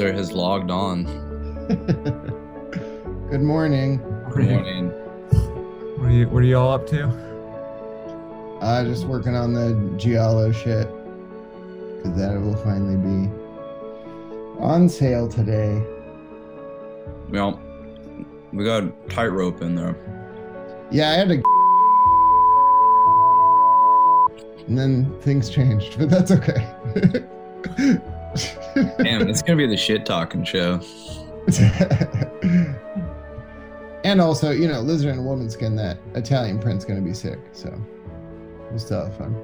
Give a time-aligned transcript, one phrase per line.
[0.00, 1.04] Rebel has logged on.
[3.30, 3.98] Good morning.
[3.98, 4.88] What are Good you, morning.
[5.98, 7.08] what are you, what are you all up to?
[8.60, 10.88] Uh, just working on the Giallo shit.
[11.96, 13.30] Because that will finally be
[14.60, 15.82] on sale today.
[17.30, 17.60] Well,
[18.52, 19.96] we got tightrope in there.
[20.90, 21.42] Yeah, I had to.
[24.68, 26.74] And then things changed, but that's okay.
[28.98, 30.80] Damn, it's gonna be the shit talking show.
[34.04, 37.38] and also, you know, lizard and woman skin, that Italian print's going to be sick.
[37.52, 37.72] So
[38.70, 39.34] we'll still have fun.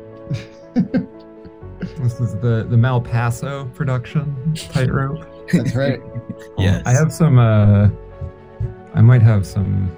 [1.98, 5.26] This is the the Malpaso production tightrope.
[5.52, 6.00] That's right.
[6.58, 6.82] Yes.
[6.86, 7.38] I have some.
[7.38, 7.88] uh
[8.94, 9.90] I might have some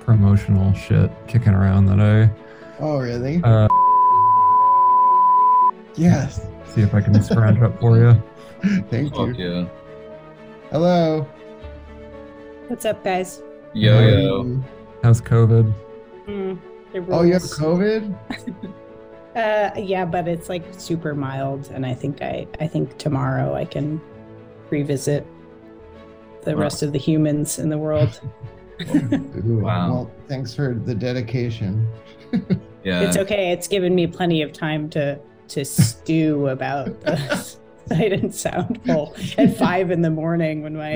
[0.00, 2.30] promotional shit kicking around that I
[2.80, 3.40] Oh, really?
[3.44, 3.68] uh
[5.96, 6.40] yes.
[6.74, 8.22] See if I can scratch up for you.
[8.90, 9.44] Thank Fuck you.
[9.60, 9.68] yeah.
[10.70, 11.26] Hello.
[12.68, 13.42] What's up, guys?
[13.74, 14.62] Yo How yo.
[15.02, 15.72] How's COVID?
[16.26, 16.58] Mm,
[17.10, 17.42] Oh, you have.
[17.42, 18.74] COVID?
[19.34, 23.64] Uh, yeah, but it's like super mild, and I think I, I think tomorrow I
[23.64, 23.98] can
[24.68, 25.26] revisit
[26.42, 26.60] the Wow.
[26.60, 28.20] rest of the humans in the world.
[28.94, 29.90] Ooh, Wow.
[29.90, 31.88] Well, thanks for the dedication.
[32.84, 33.00] Yeah.
[33.00, 33.52] it's okay.
[33.52, 37.56] It's given me plenty of time to to stew about the
[37.88, 40.94] sight and sound bowl at five in the morning when my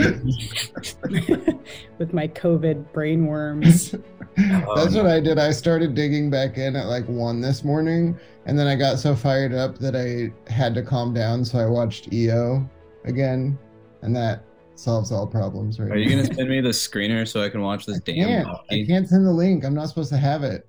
[1.98, 3.94] with my COVID brain worms.
[4.36, 5.38] That's Um, what I did.
[5.38, 9.14] I started digging back in at like one this morning, and then I got so
[9.16, 11.44] fired up that I had to calm down.
[11.44, 12.68] So I watched EO
[13.04, 13.58] again,
[14.02, 15.90] and that solves all problems, right?
[15.90, 18.48] Are you gonna send me the screener so I can watch this I damn can't.
[18.70, 19.64] I can't send the link.
[19.64, 20.68] I'm not supposed to have it.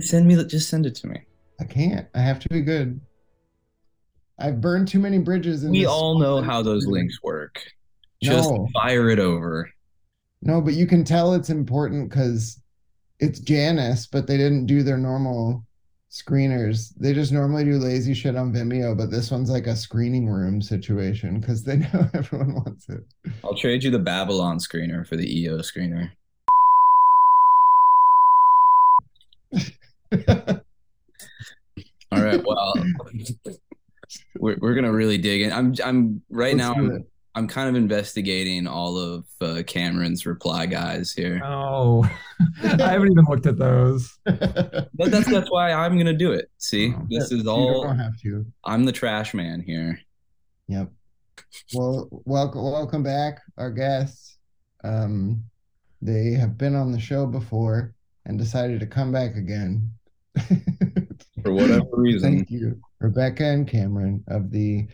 [0.00, 1.20] Send me the just send it to me.
[1.60, 2.06] I can't.
[2.14, 3.00] I have to be good.
[4.40, 5.64] I've burned too many bridges.
[5.64, 7.60] In We all know how those links work.
[8.22, 8.68] Just No.
[8.72, 9.70] fire it over.
[10.42, 12.58] No, but you can tell it's important because
[13.18, 15.62] it's Janus, but they didn't do their normal
[16.10, 16.94] screeners.
[16.98, 20.62] They just normally do lazy shit on Vimeo, but this one's like a screening room
[20.62, 23.04] situation because they know everyone wants it.
[23.44, 26.10] I'll trade you the Babylon screener for the EO screener.
[32.12, 32.42] All right.
[32.44, 32.74] Well,
[34.38, 35.52] we're we're gonna really dig in.
[35.52, 36.74] I'm I'm right Let's now.
[36.74, 37.04] I'm.
[37.36, 41.40] I'm kind of investigating all of uh, Cameron's reply guys here.
[41.44, 42.02] Oh,
[42.64, 44.18] I haven't even looked at those.
[44.24, 46.50] But that's that's why I'm gonna do it.
[46.58, 47.06] See, Oh.
[47.08, 47.84] this is You all.
[47.84, 48.44] don't have to.
[48.64, 50.00] I'm the trash man here.
[50.66, 50.90] Yep.
[51.72, 54.36] Well, welcome, welcome back, our guests.
[54.82, 55.44] Um,
[56.02, 57.94] they have been on the show before
[58.26, 59.88] and decided to come back again.
[61.44, 62.36] For whatever reason.
[62.38, 64.86] Thank you, Rebecca and Cameron of the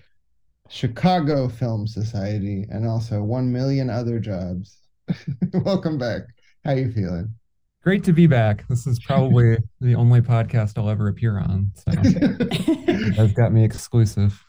[0.68, 4.78] Chicago Film Society, and also one million other jobs.
[5.52, 6.22] welcome back.
[6.64, 7.34] How you feeling?
[7.82, 8.66] Great to be back.
[8.68, 11.72] This is probably the only podcast I'll ever appear on.
[11.74, 12.00] So
[12.92, 14.44] you guys got me exclusive.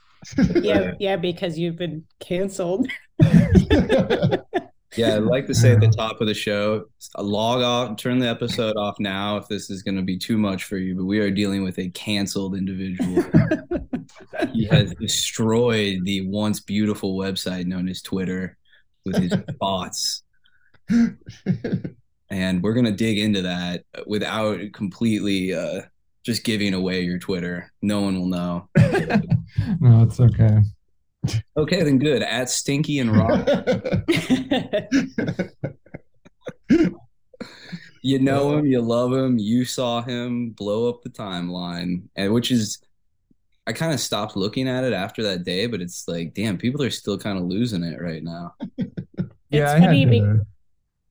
[0.55, 2.87] yeah, yeah, because you've been canceled.
[4.97, 6.85] Yeah, I'd like to say at the top of the show,
[7.17, 10.63] log off, turn the episode off now if this is going to be too much
[10.63, 10.95] for you.
[10.95, 13.23] But we are dealing with a canceled individual.
[14.53, 18.57] he has destroyed the once beautiful website known as Twitter
[19.05, 20.23] with his thoughts.
[22.29, 25.81] And we're going to dig into that without completely uh,
[26.25, 27.71] just giving away your Twitter.
[27.81, 28.69] No one will know.
[29.79, 30.59] No, it's okay.
[31.57, 32.21] Okay, then good.
[32.23, 33.47] At Stinky and Rock.
[38.03, 42.51] You know him, you love him, you saw him blow up the timeline, and which
[42.51, 42.79] is,
[43.65, 46.81] I kind of stopped looking at it after that day, but it's like, damn, people
[46.83, 48.53] are still kind of losing it right now.
[49.49, 50.45] Yeah, It's I funny had be- to,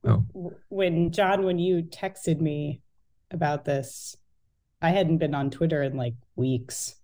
[0.05, 2.81] Oh, when John, when you texted me
[3.31, 4.15] about this,
[4.81, 6.95] I hadn't been on Twitter in like weeks,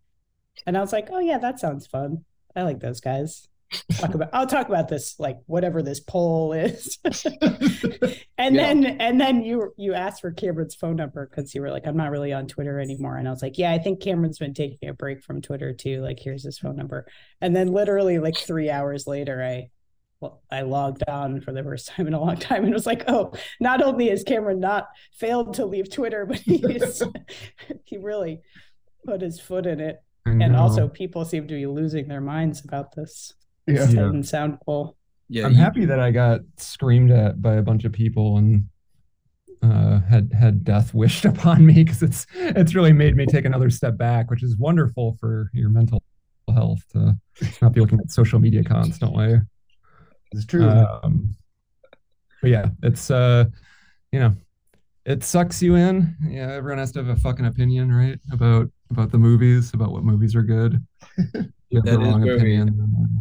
[0.67, 2.23] and I was like, "Oh yeah, that sounds fun.
[2.55, 3.47] I like those guys."
[3.93, 4.29] Talk about.
[4.33, 6.99] I'll talk about this, like whatever this poll is,
[8.37, 8.73] and Yeah.
[8.73, 11.97] then and then you you asked for Cameron's phone number because you were like, "I'm
[11.97, 14.89] not really on Twitter anymore," and I was like, "Yeah, I think Cameron's been taking
[14.89, 16.01] a break from Twitter too.
[16.01, 17.07] Like, here's his phone number."
[17.41, 19.69] And then literally like three hours later, I
[20.19, 23.03] well, I logged on for the first time in a long time and was like,
[23.09, 27.01] oh, not only has Cameron not failed to leave Twitter, but he's
[27.85, 28.39] he really
[29.05, 29.97] put his foot in it.
[30.25, 33.33] I And also people seem to be losing their minds about this
[33.67, 33.89] yeah.
[33.89, 34.01] Yeah.
[34.01, 34.95] and sound poll.
[35.29, 38.67] Yeah, I'm you- happy that I got screamed at by a bunch of people and
[39.61, 43.69] uh, had had death wished upon me because it's it's really made me take another
[43.69, 46.03] step back, which is wonderful for your mental
[46.53, 47.17] health to
[47.61, 49.39] not be looking at social media constantly.
[50.33, 50.67] It's true.
[50.67, 51.35] Um,
[52.41, 53.45] but yeah, it's uh,
[54.11, 54.35] you know,
[55.05, 56.15] it sucks you in.
[56.27, 58.19] Yeah, everyone has to have a fucking opinion, right?
[58.31, 60.85] About about the movies, about what movies are good.
[61.69, 63.15] You have That the wrong where we-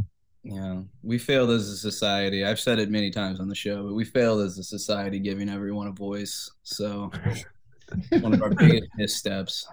[0.45, 2.45] Yeah, we failed as a society.
[2.45, 5.49] I've said it many times on the show, but we failed as a society giving
[5.49, 6.51] everyone a voice.
[6.63, 7.11] So,
[8.21, 9.67] one of our biggest missteps.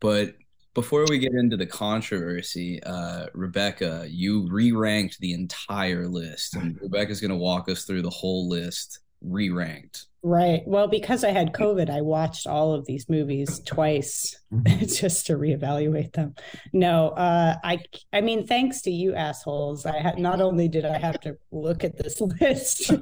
[0.00, 0.34] But
[0.74, 7.20] before we get into the controversy, uh, Rebecca, you re-ranked the entire list, and Rebecca's
[7.20, 10.06] going to walk us through the whole list re-ranked.
[10.22, 10.62] Right.
[10.66, 14.38] Well, because I had COVID, I watched all of these movies twice
[14.78, 16.34] just to reevaluate them.
[16.72, 17.82] No, uh, I,
[18.12, 21.82] I mean, thanks to you assholes, I had not only did I have to look
[21.82, 22.92] at this list,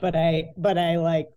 [0.00, 1.28] but I, but I like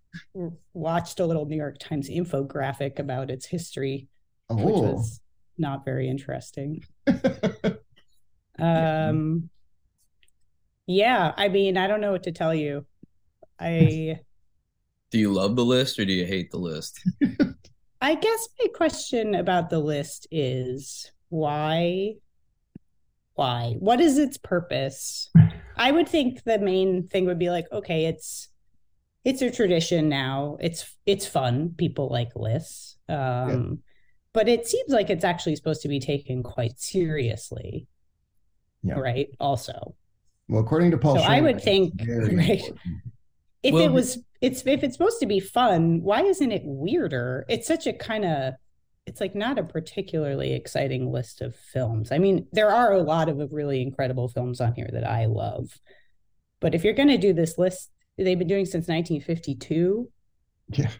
[0.74, 4.08] watched a little New York Times infographic about its history,
[4.50, 5.22] which oh, was
[5.58, 6.84] not very interesting.
[8.58, 9.50] Um,
[10.88, 12.86] yeah, I mean, I don't know what to tell you.
[13.60, 14.20] I.
[15.12, 17.00] Do you love the list or do you hate the list?
[18.02, 22.16] I guess my question about the list is why?
[23.36, 23.76] Why?
[23.80, 25.30] What is its purpose?
[25.78, 28.50] I would think the main thing would be like, okay, it's
[29.24, 30.58] it's a tradition now.
[30.60, 31.76] It's it's fun.
[31.78, 32.98] People like lists.
[33.08, 33.80] Um
[34.34, 37.88] but it seems like it's actually supposed to be taken quite seriously.
[38.84, 38.96] Yeah.
[39.00, 39.30] Right.
[39.40, 39.96] Also.
[40.50, 42.62] well, according to Paul, So I would think- right.
[43.66, 47.46] If Well, it was it's if it's supposed to be fun why isn't it weirder?
[47.50, 48.54] It's such a kind of
[49.08, 52.12] it's like not a particularly exciting list of films.
[52.12, 55.80] I mean there are a lot of really incredible films on here that i love.
[56.62, 60.10] But if you're going to do this list they've been doing since 1952
[60.70, 60.92] Yeah.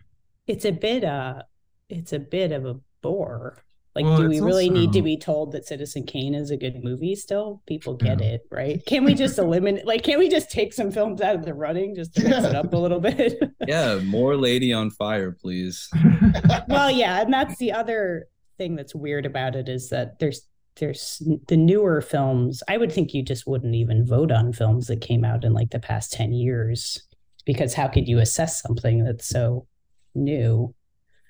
[0.48, 1.44] it's a bit uh
[1.90, 3.64] it's a bit of a bore
[3.96, 6.58] like Well, do we it's really need to be told that citizen kane is a
[6.58, 8.28] good movie still people get Yeah.
[8.28, 11.46] it right can we just eliminate like can we just take some films out of
[11.46, 15.32] the running just to mix it up a little bit Yeah, more Lady on Fire,
[15.32, 15.90] please.
[16.68, 18.28] well yeah and that's the other
[18.58, 20.42] thing that's weird about it is that there's
[20.78, 25.00] there's the newer films i would think you just wouldn't even vote on films that
[25.02, 27.02] came out in like the past 10 years
[27.46, 29.68] because how could you assess something that's so
[30.16, 30.74] new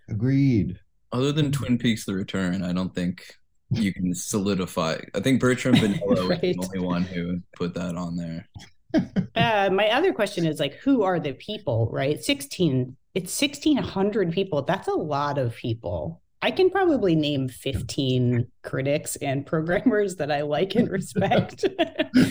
[0.09, 0.79] Agreed.
[1.11, 3.25] Other than Twin Peaks: The Return, I don't think
[3.71, 4.99] you can solidify.
[5.13, 6.41] I think Bertram Vanilla was Right.
[6.41, 8.47] the only one who put that on there.
[9.35, 14.61] uh, my other question is like who are the people right 16 it's 1600 people
[14.61, 20.41] that's a lot of people i can probably name 15 critics and programmers that i
[20.43, 21.65] like and respect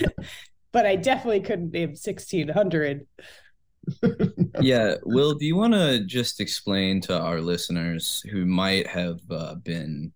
[0.72, 3.06] but i definitely couldn't name 1600
[4.60, 9.56] Yeah, Will, do you want to just explain to our listeners who might have uh,
[9.56, 10.12] been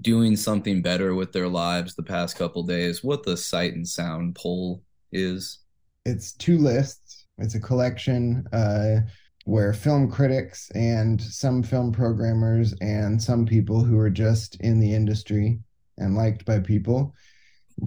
[0.00, 4.34] doing something better with their lives the past couple days what the Sight and Sound
[4.34, 4.82] poll
[5.12, 5.60] is?
[6.04, 7.26] It's two lists.
[7.38, 9.00] It's a collection uh,
[9.44, 14.92] where film critics and some film programmers and some people who are just in the
[14.92, 15.58] industry
[15.98, 17.14] and liked by people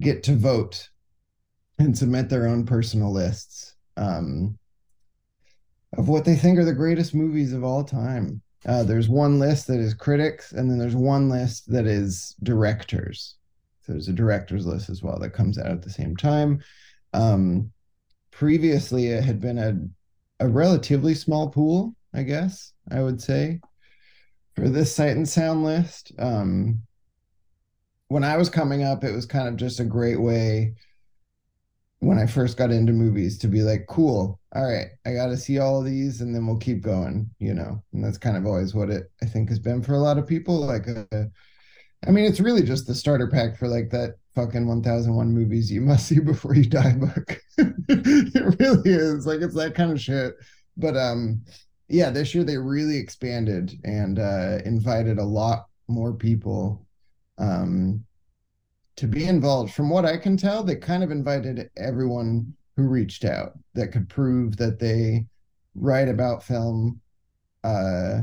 [0.00, 0.88] get to vote
[1.78, 4.58] and submit their own personal lists um,
[5.96, 8.40] of what they think are the greatest movies of all time.
[8.66, 13.36] Uh, there's one list that is critics, and then there's one list that is directors.
[13.82, 16.62] So there's a directors list as well that comes out at the same time.
[17.12, 17.70] Um,
[18.30, 19.78] previously, it had been a
[20.40, 23.60] a relatively small pool, I guess I would say,
[24.56, 26.12] for this sight and sound list.
[26.18, 26.82] Um,
[28.08, 30.74] when I was coming up, it was kind of just a great way
[32.04, 35.36] when I first got into movies to be like, cool, all right, I got to
[35.36, 37.82] see all of these and then we'll keep going, you know.
[37.92, 40.26] And that's kind of always what it I think has been for a lot of
[40.26, 40.60] people.
[40.60, 41.30] Like, a,
[42.06, 45.80] I mean, it's really just the starter pack for like that fucking 1001 movies you
[45.80, 47.40] must see before you die book.
[47.58, 50.34] it really is like it's that kind of shit.
[50.76, 51.42] But um,
[51.88, 56.86] yeah, this year they really expanded and uh, invited a lot more people
[57.36, 58.02] um
[58.96, 59.74] to be involved.
[59.74, 64.08] From what I can tell, they kind of invited everyone who reached out that could
[64.08, 65.26] prove that they
[65.74, 67.00] write about film
[67.62, 68.20] uh,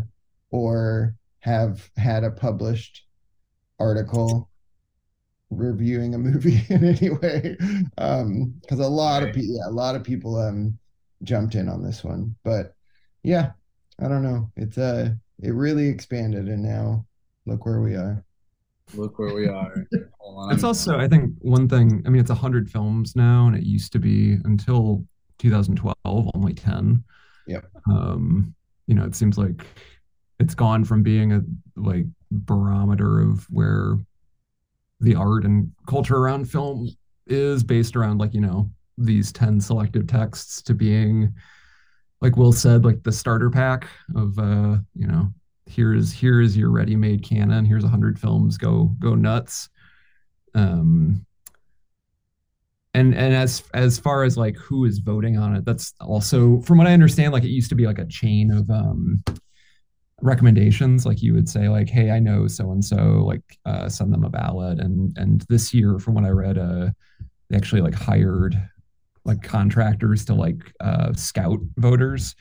[0.52, 3.04] or have had a published
[3.80, 4.50] article
[5.50, 7.58] reviewing a movie in any way.
[7.98, 10.78] Um, because a lot of people, yeah, a lot of people um
[11.24, 12.36] jumped in on this one.
[12.44, 12.76] But
[13.24, 13.52] yeah,
[14.00, 14.52] I don't know.
[14.56, 15.10] It's uh
[15.42, 17.06] it really expanded and now
[17.46, 18.24] look where we are.
[18.94, 19.86] Look where we are.
[20.32, 20.54] Hold on.
[20.54, 22.04] It's also, I think, one thing.
[22.06, 25.06] I mean, it's a hundred films now, and it used to be until
[25.40, 25.96] 2012
[26.34, 27.04] only 10.
[27.48, 27.62] Yeah.
[27.90, 28.54] Um,
[28.88, 29.66] you know, it seems like
[30.40, 31.42] it's gone from being a
[31.76, 33.98] like barometer of where
[35.00, 36.90] the art and culture around film
[37.28, 41.34] is based around like, you know, these 10 selective texts to being
[42.22, 45.34] like Will said, like the starter pack of uh, you know,
[45.66, 49.70] here's here's your ready-made canon, here's a hundred films, go go nuts.
[50.54, 51.26] Um
[52.94, 56.78] and and as as far as like who is voting on it, that's also from
[56.78, 59.24] what I understand, like it used to be like a chain of um
[60.22, 61.06] recommendations.
[61.06, 64.24] Like you would say like hey i know so and so like uh, send them
[64.24, 66.90] a ballot and and this year from what i read uh
[67.50, 68.56] they actually like hired
[69.26, 72.36] like contractors to like uh scout voters.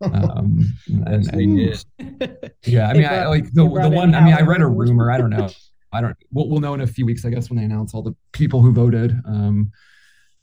[0.00, 0.64] Um
[1.06, 1.84] and, and
[2.66, 5.18] yeah i mean i like the, the one i mean i read a rumor i
[5.18, 5.48] don't know
[5.94, 8.02] i don't we'll, we'll know in a few weeks i guess when they announce all
[8.02, 9.70] the people who voted um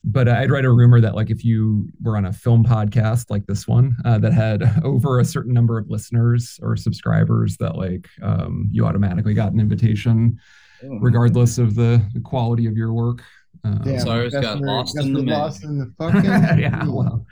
[0.04, 3.46] but I'd read a rumor that like if you were on a film podcast like
[3.46, 8.08] this one uh, that had over a certain number of listeners or subscribers, that like
[8.22, 10.40] um, you automatically got an invitation,
[10.84, 13.22] oh, regardless of the, the, quality of your work.
[13.64, 16.24] Um, Damn, Cyrus got lost in the lost in the fucking.
[16.60, 17.24] yeah, well,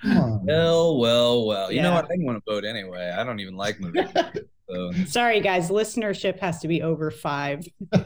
[0.43, 1.71] well, well, well.
[1.71, 1.83] You yeah.
[1.83, 2.05] know what?
[2.05, 3.09] I didn't want to vote anyway.
[3.17, 4.09] I don't even like movies.
[4.73, 5.03] Um, so.
[5.05, 5.69] Sorry, guys.
[5.69, 7.65] Listenership has to be over five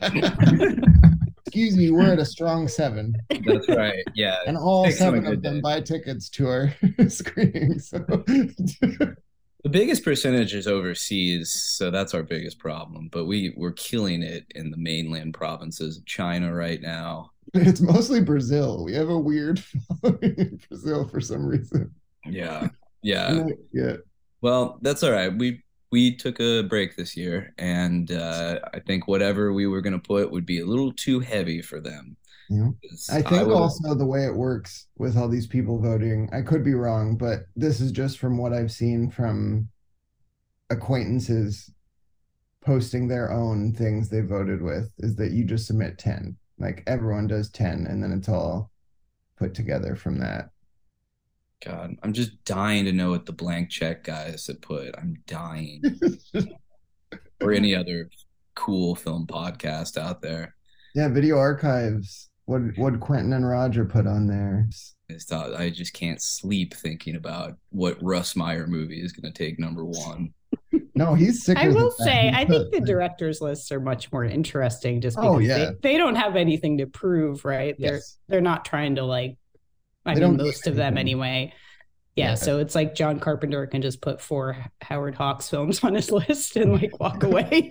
[1.54, 3.16] excuse me, we're at a strong seven.
[3.30, 4.04] That's right.
[4.16, 4.38] Yeah.
[4.48, 5.62] and all seven of them day.
[5.62, 6.74] buy tickets to our
[7.08, 7.78] screening.
[7.78, 13.08] So the biggest percentage is overseas, so that's our biggest problem.
[13.12, 17.30] But we we're killing it in the mainland provinces of China right now.
[17.54, 18.84] It's mostly Brazil.
[18.84, 19.60] We have a weird
[20.02, 21.94] following in Brazil for some reason.
[22.26, 22.70] Yeah.
[23.04, 23.46] Yeah.
[23.72, 23.98] Yeah.
[24.42, 25.32] Well, that's all right.
[25.38, 25.62] We
[25.94, 30.00] we took a break this year, and uh, I think whatever we were going to
[30.00, 32.18] put would be a little too heavy for them.
[32.50, 32.70] Yeah.
[33.12, 36.64] I think I also the way it works with all these people voting, I could
[36.64, 39.68] be wrong, but this is just from what I've seen from
[40.72, 41.72] acquaintances
[42.66, 46.36] posting their own things they voted with, is that you just submit 10.
[46.58, 48.72] Like everyone does 10, and then it's all
[49.38, 50.50] put together from that.
[51.64, 54.96] God, I'm just dying to know what the blank check guys have put.
[54.98, 55.82] I'm dying.
[57.42, 58.10] or any other
[58.56, 60.56] cool film podcast out there.
[60.96, 62.30] Yeah, video archives.
[62.46, 64.68] What what Quentin and Roger put on there.
[65.32, 69.86] I just can't sleep thinking about what Russ Meyer movie is going to take number
[69.86, 70.34] one.
[70.96, 71.58] No, he's sick.
[71.58, 75.36] I will say, I think the directors' lists are much more interesting, just oh, because
[75.36, 75.58] oh, yeah.
[75.58, 77.76] they, they don't have anything to prove, right?
[77.80, 77.90] Yes.
[77.90, 79.38] They're they're not trying to like
[80.06, 81.54] I they mean, most of them anyway.
[82.16, 85.96] Yeah, yeah, so it's like John Carpenter can just put four Howard Hawks films on
[85.96, 87.50] his list and like walk away.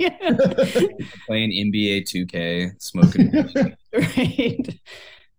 [1.26, 3.76] Playing NBA 2K, smoking.
[3.92, 4.80] right.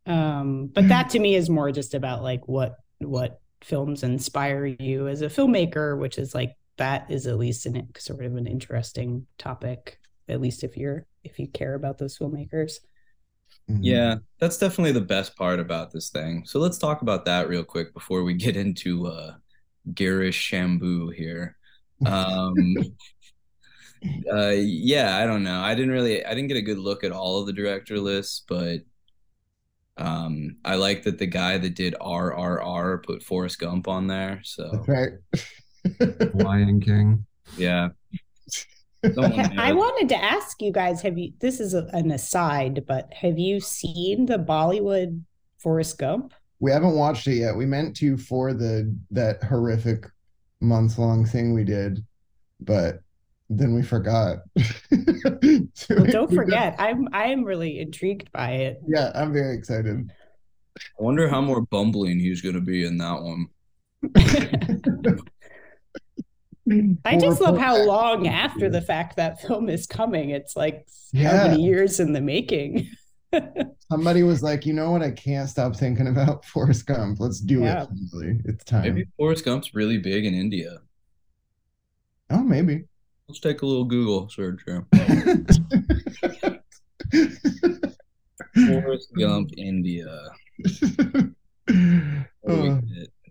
[0.05, 5.07] Um, but that to me is more just about like what what films inspire you
[5.07, 9.27] as a filmmaker, which is like that is at least an sort of an interesting
[9.37, 12.79] topic, at least if you're if you care about those filmmakers.
[13.69, 13.83] Mm-hmm.
[13.83, 16.43] Yeah, that's definitely the best part about this thing.
[16.45, 19.35] So let's talk about that real quick before we get into uh
[19.91, 21.57] Girish Shambu here.
[22.05, 22.75] Um
[24.31, 25.61] uh yeah, I don't know.
[25.61, 28.43] I didn't really I didn't get a good look at all of the director lists,
[28.47, 28.81] but
[29.95, 34.41] um I like that the guy that did RRR put Forrest Gump on there.
[34.43, 36.33] So That's right.
[36.33, 37.25] Lion King.
[37.57, 37.89] Yeah.
[39.57, 43.37] I wanted to ask you guys have you this is a, an aside, but have
[43.37, 45.21] you seen the Bollywood
[45.57, 46.33] Forrest Gump?
[46.59, 47.55] We haven't watched it yet.
[47.55, 50.05] We meant to for the that horrific
[50.61, 52.05] month long thing we did,
[52.61, 53.01] but
[53.49, 54.39] then we forgot.
[55.73, 56.75] so well, don't forget.
[56.79, 58.81] I'm I'm really intrigued by it.
[58.87, 60.09] Yeah, I'm very excited.
[60.77, 63.47] I wonder how more bumbling he's going to be in that one.
[67.05, 70.29] I just love how long after the fact that film is coming.
[70.29, 71.29] It's like yeah.
[71.29, 72.89] how many years in the making.
[73.91, 75.01] Somebody was like, you know what?
[75.01, 77.19] I can't stop thinking about Forrest Gump.
[77.19, 77.83] Let's do yeah.
[77.83, 78.41] it.
[78.45, 78.83] It's time.
[78.83, 80.79] Maybe Forrest Gump's really big in India.
[82.29, 82.85] Oh, maybe.
[83.27, 84.85] Let's take a little Google search here.
[88.55, 90.29] Forrest Gump, India.
[92.47, 92.79] Oh,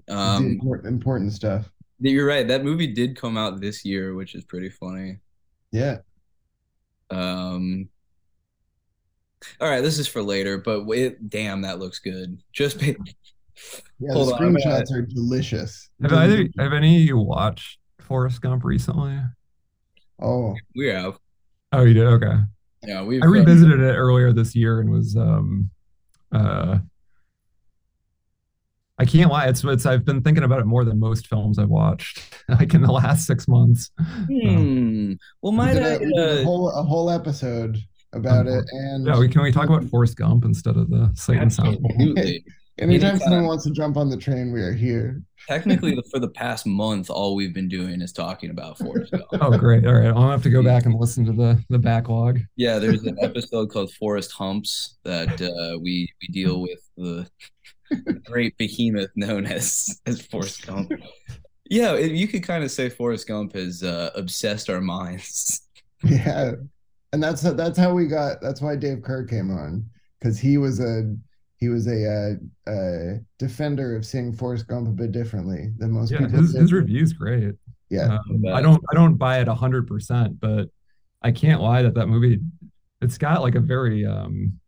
[0.09, 1.71] um, important stuff.
[2.03, 2.47] You're right.
[2.47, 5.19] That movie did come out this year, which is pretty funny.
[5.71, 5.99] Yeah.
[7.11, 7.89] Um.
[9.61, 12.41] All right, this is for later, but wait, damn, that looks good.
[12.53, 12.97] Just pay-
[13.99, 15.91] yeah, Hold the screenshots are delicious.
[16.03, 19.21] Have either have any of you watched Forrest Gump recently?
[20.21, 21.19] Oh, we have.
[21.73, 22.07] Oh, you did?
[22.07, 22.37] Okay.
[22.85, 23.21] Yeah, we.
[23.23, 25.71] I revisited it earlier this year and was um,
[26.33, 26.79] uh,
[29.03, 29.47] I can't lie.
[29.47, 32.83] It's it's I've been thinking about it more than most films I've watched, like in
[32.83, 33.91] the last six months.
[33.99, 35.15] Hmm.
[35.43, 35.89] Well, We might did, I?
[35.95, 37.79] a, we a Uh, whole a whole episode
[38.13, 41.51] about it, and Yeah, we, can we talk about Forrest Gump instead of the Satan
[41.51, 41.79] Sound?
[41.85, 42.45] absolutely.
[42.79, 43.19] anytime anytime.
[43.19, 45.23] someone wants to jump on the train, we are here.
[45.49, 49.25] Technically, for the past month, all we've been doing is talking about Forrest Gump.
[49.41, 49.85] Oh, great!
[49.87, 52.39] All right, I'll have to go back and listen to the the backlog.
[52.57, 57.27] Yeah, there's an episode called Forrest Humps that uh, we we deal with the
[58.25, 60.93] great behemoth known as as Forrest Gump.
[61.71, 65.63] Yeah, it, you could kind of say Forrest Gump has uh, obsessed our minds.
[66.05, 66.53] Yeah,
[67.13, 68.41] and that's that's how we got.
[68.41, 71.15] That's why Dave Kehr came on because he was a
[71.59, 76.11] he was a, uh uh defender of seeing Forrest Gump a bit differently than most
[76.11, 76.41] Yeah, people.
[76.41, 76.61] his, did.
[76.63, 77.55] his review's great.
[77.91, 80.69] Yeah, Um, I don't I don't buy it hundred percent, but
[81.23, 82.41] I can't lie that that movie
[83.01, 84.59] it's got like a very um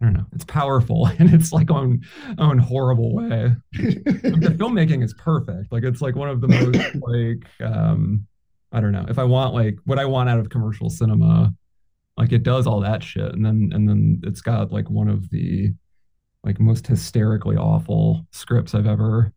[0.00, 2.02] I don't know, it's powerful and it's like own
[2.38, 3.54] own horrible way.
[3.72, 5.72] the filmmaking is perfect.
[5.72, 8.26] Like it's like one of the most like um
[8.70, 9.06] I don't know.
[9.08, 11.54] If I want like what I want out of commercial cinema,
[12.16, 15.30] like it does all that shit and then and then it's got like one of
[15.30, 15.72] the
[16.44, 19.32] like most hysterically awful scripts I've ever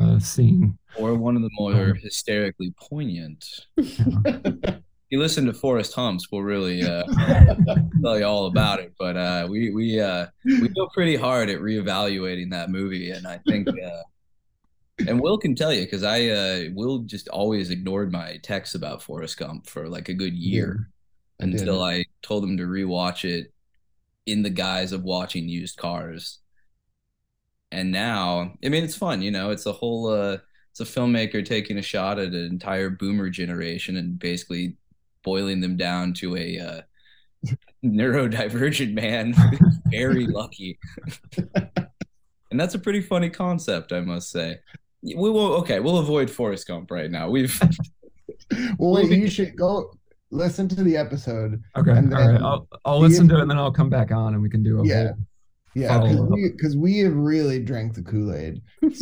[0.00, 0.78] uh, seen.
[0.96, 3.44] Or one of the more hysterically poignant.
[3.76, 4.76] If
[5.10, 7.04] you listen to Forrest Humps, we'll really uh,
[8.02, 8.92] tell you all about it.
[8.98, 13.38] But uh, we we uh, we go pretty hard at reevaluating that movie, and I
[13.46, 14.02] think, uh,
[15.06, 19.02] and Will can tell you because I uh, Will just always ignored my texts about
[19.02, 20.90] Forrest Gump for like a good year
[21.40, 23.52] I until I told him to rewatch it
[24.26, 26.38] in the guise of watching used cars.
[27.70, 29.50] And now, I mean, it's fun, you know.
[29.50, 30.38] It's a whole, uh,
[30.70, 34.76] it's a filmmaker taking a shot at an entire boomer generation and basically
[35.24, 36.80] boiling them down to a uh,
[37.84, 39.34] neurodivergent man
[39.90, 40.78] very lucky.
[42.50, 44.58] and that's a pretty funny concept, I must say.
[45.02, 47.28] We will, okay, we'll avoid Forrest Gump right now.
[47.28, 47.58] We've,
[48.78, 49.92] well, wait, you should go
[50.30, 51.62] listen to the episode.
[51.76, 52.40] Okay, And all right.
[52.40, 54.80] I'll I'll listen to it and then I'll come back on and we can do
[54.80, 55.08] a Yeah.
[55.98, 58.62] whole Yeah, because we we have really drank the Kool Aid.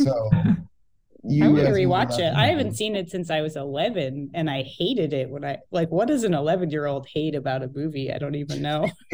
[1.29, 2.33] So I want to guys know rewatch it.
[2.35, 5.89] I haven't seen it since I was 11 and I hated it when I like
[5.89, 8.11] what does an 11 year old hate about a movie?
[8.11, 8.89] I don't even know.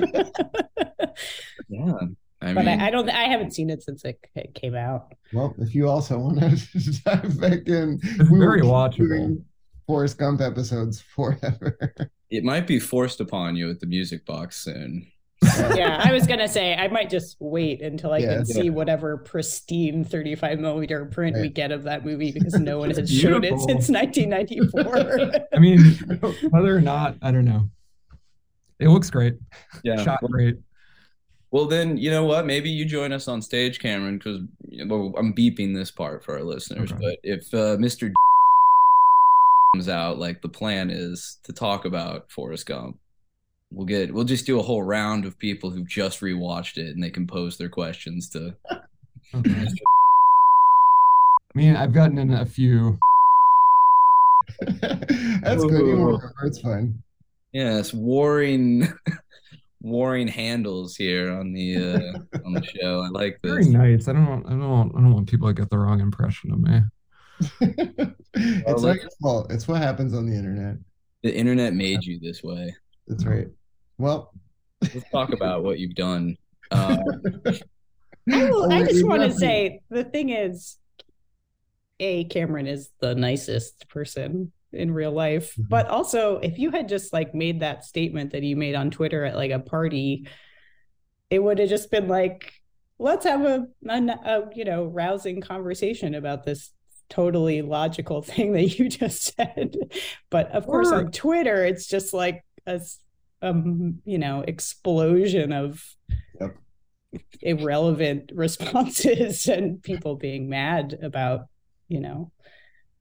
[1.70, 1.94] yeah.
[2.42, 5.14] I but mean, I, I don't I haven't seen it since it, it came out.
[5.34, 9.44] Well, if you also want to dive back in, It's we will very watchable.
[9.86, 11.78] Forrest Gump episodes forever.
[12.30, 15.12] it might be forced upon you at the music box soon.
[15.76, 18.36] Yeah, I was gonna say I might just wait until I Yeah.
[18.36, 22.90] can see whatever pristine 35 millimeter print we get of that movie because no one
[22.90, 25.48] has shown it since 1994.
[25.54, 25.80] I mean,
[26.50, 27.70] whether or not, I don't know.
[28.80, 29.36] It looks great.
[29.84, 30.02] Yeah.
[30.04, 30.58] Shot great.
[31.52, 32.46] Well, then you know what?
[32.46, 34.42] Maybe you join us on stage, Cameron, because
[34.88, 36.92] well, I'm beeping this part for our listeners.
[36.92, 37.02] Okay.
[37.02, 38.12] But if uh, Mr.
[39.74, 42.98] comes out, like the plan is to talk about Forrest Gump,
[43.72, 47.04] we'll get we'll just do a whole round of people who've just rewatched it, and
[47.04, 48.56] they can pose their questions to.
[49.36, 49.52] Okay.
[51.54, 52.98] I mean, I've gotten in a few.
[54.82, 55.86] That's good.
[55.86, 56.34] You won't remember.
[56.44, 57.02] It's fine.
[57.54, 58.88] Yes, warring,
[59.82, 63.02] warring handles here on the uh, on the show.
[63.02, 63.52] I like this.
[63.52, 63.74] Very this.
[63.74, 64.08] nice.
[64.08, 64.26] I don't.
[64.28, 64.70] want- I don't.
[64.70, 66.82] want- I don't want people to get the wrong impression of me.
[68.36, 69.52] it's not your fault.
[69.52, 70.76] It's what happens on the internet.
[71.24, 72.76] The internet made you this way.
[73.08, 73.48] That's right.
[74.00, 74.34] Well,
[74.82, 76.38] Let's talk about what you've done.
[76.72, 76.98] Uh,
[78.32, 80.78] I, will, I just want to say the thing is,
[82.00, 85.54] A, Cameron is the nicest person in real life.
[85.56, 85.68] Mhm.
[85.68, 89.26] But also, if you had just like made that statement that you made on Twitter
[89.26, 90.28] at like a party,
[91.30, 92.54] it would have just been like,
[93.00, 96.72] let's have a, a, a you know, rousing conversation about this
[97.10, 99.76] totally logical thing that you just said.
[100.30, 103.00] But of course, on Twitter, it's just like a, s-
[103.42, 105.84] um, you know, explosion of
[106.40, 106.58] Yep.
[107.42, 111.48] irrelevant responses and people being mad about,
[111.88, 112.32] you know,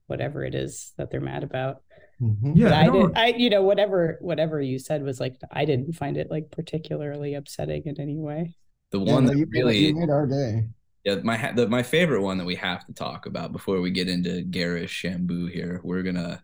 [0.07, 1.83] whatever it is that they're mad about.
[2.21, 2.53] mhm.
[2.55, 5.65] Yeah, But I I, did, I, you know, whatever, whatever you said was like, I
[5.65, 8.55] didn't find it like particularly upsetting in any way.
[8.91, 10.69] the Yeah, one no, that you, really you made our day.
[11.05, 14.09] Yeah, my the, my favorite one that we have to talk about before we get
[14.09, 15.79] into Girish Shambu here.
[15.83, 16.43] We're gonna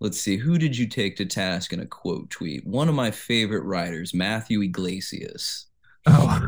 [0.00, 2.66] let's see who did you take to task in a quote tweet?
[2.66, 5.66] One of my favorite writers, Matthew Yglesias,
[6.06, 6.40] Oh,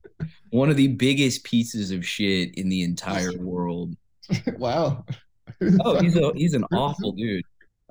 [0.50, 3.94] one of the biggest pieces of shit in the entire world.
[4.58, 5.04] wow.
[5.84, 7.44] Oh, he's a he's an awful dude.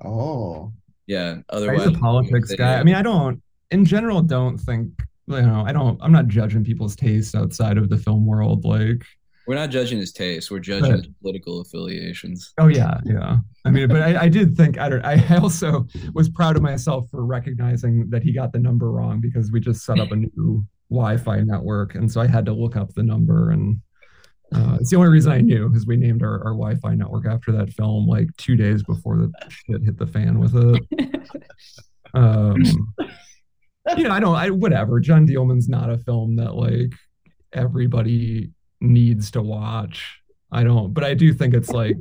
[0.04, 0.72] Oh,
[1.06, 1.34] Yeah.
[1.36, 2.78] he's Otherwise, a politics guy.
[2.78, 3.40] I mean, I don't.
[3.70, 4.90] In general, don't think.
[5.26, 5.98] You know, I don't.
[6.02, 8.64] I'm not judging people's taste outside of the film world.
[8.64, 9.02] Like,
[9.46, 10.50] We're not judging his taste.
[10.50, 12.52] We're judging But- his political affiliations.
[12.58, 13.38] Oh yeah, yeah.
[13.66, 15.04] I mean, but I, I did think I don't.
[15.04, 19.52] I also was proud of myself for recognizing that he got the number wrong because
[19.52, 22.94] we just set up a new Wi-Fi network, and so I had to look up
[22.94, 23.80] the number, and
[24.54, 27.50] uh, it's the only reason I knew because we named our, our Wi-Fi network after
[27.52, 31.10] that film like two days before the shit hit the fan with it.
[32.16, 32.62] Um,
[33.96, 34.36] you know, I don't.
[34.36, 35.00] I whatever.
[35.00, 36.92] Jeanne Dielman's not a film that like
[37.52, 38.50] everybody
[38.84, 40.20] needs to watch.
[40.52, 41.96] I don't, but I do think it's like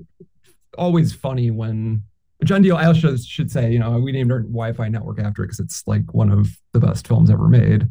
[0.78, 2.04] always funny when
[2.43, 2.76] John Deal.
[2.76, 5.84] I also should say, you know, we named our Wi-Fi network after it because it's
[5.88, 7.88] like one of the best films ever made.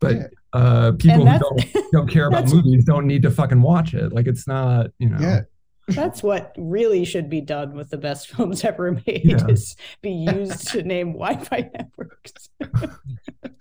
[0.00, 4.12] But uh, people who don't, don't care about movies don't need to fucking watch it.
[4.12, 5.18] Like it's not, you know.
[5.18, 5.40] Yeah.
[5.88, 9.46] That's what really should be done with the best films ever made Yeah.
[9.46, 12.50] is be used to name Wi-Fi networks.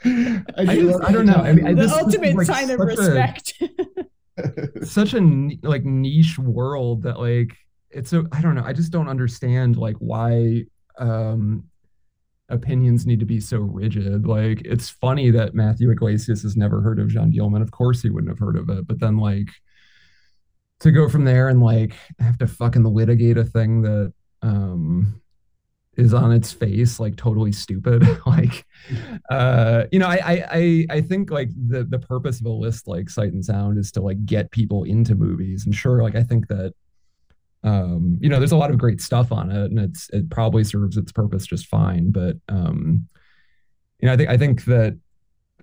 [0.04, 1.34] I, I, do just, love I don't know.
[1.36, 3.64] I mean, I, the this, this is, ultimate like, sign of such a- respect.
[4.84, 7.56] such a like niche world that like
[7.90, 8.64] it's a I don't know.
[8.66, 10.66] I just don't understand like why
[10.98, 11.64] um
[12.50, 14.28] opinions need to be so rigid.
[14.28, 17.62] Like it's funny that Matthew Yglesias has never heard of Jeanne Dielman.
[17.62, 18.88] Of course he wouldn't have heard of it.
[18.88, 19.50] But then like
[20.82, 25.22] to go from there and like have to fucking litigate a thing that um
[25.98, 28.04] is on its face like totally stupid.
[28.26, 28.66] Like
[29.30, 33.10] uh you know I, I i think like the the purpose of a list like
[33.10, 35.66] sight and sound is to like get people into movies.
[35.66, 36.74] And sure like i think that
[37.64, 40.64] um you know there's a lot of great stuff on it and it's it probably
[40.64, 42.12] serves its purpose just fine.
[42.12, 43.08] But um
[44.00, 44.98] you know i think i think that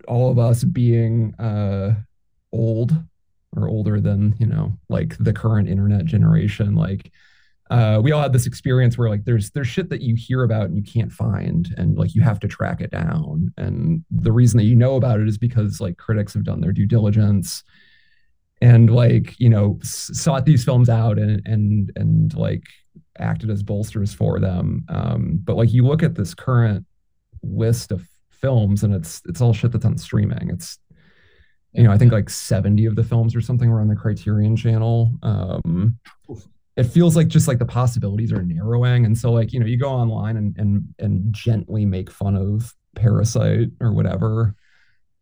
[0.09, 1.95] all of us being uh
[2.53, 2.97] old
[3.57, 7.11] or older than you know like the current internet generation like
[7.71, 10.67] uh, we all had this experience where like there's there's shit that you hear about
[10.67, 13.53] and you can't find and like you have to track it down.
[13.57, 16.73] And the reason that you know about it is because like critics have done their
[16.73, 17.63] due diligence
[18.61, 22.65] and like you know s- sought these films out and and and like
[23.19, 24.85] acted as bolsters for them.
[24.89, 26.85] Um but like you look at this current
[27.43, 30.51] list of films and it's it's all shit that's on streaming.
[30.51, 30.79] It's
[31.73, 34.57] you know i think like 70 of the films or something were on the criterion
[34.57, 35.15] channel.
[35.23, 35.97] Um
[36.77, 39.05] it feels like just like the possibilities are narrowing.
[39.05, 42.75] And so like you know you go online and and and gently make fun of
[42.97, 44.55] parasite or whatever.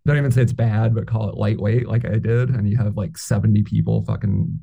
[0.07, 2.51] Don't even say it's bad but call it lightweight like i did.
[2.51, 4.61] And you have like 70 people fucking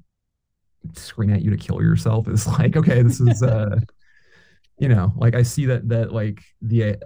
[0.93, 2.27] scream at you to kill yourself.
[2.27, 3.79] Is like okay this is uh
[4.79, 6.97] you know like i see that that like the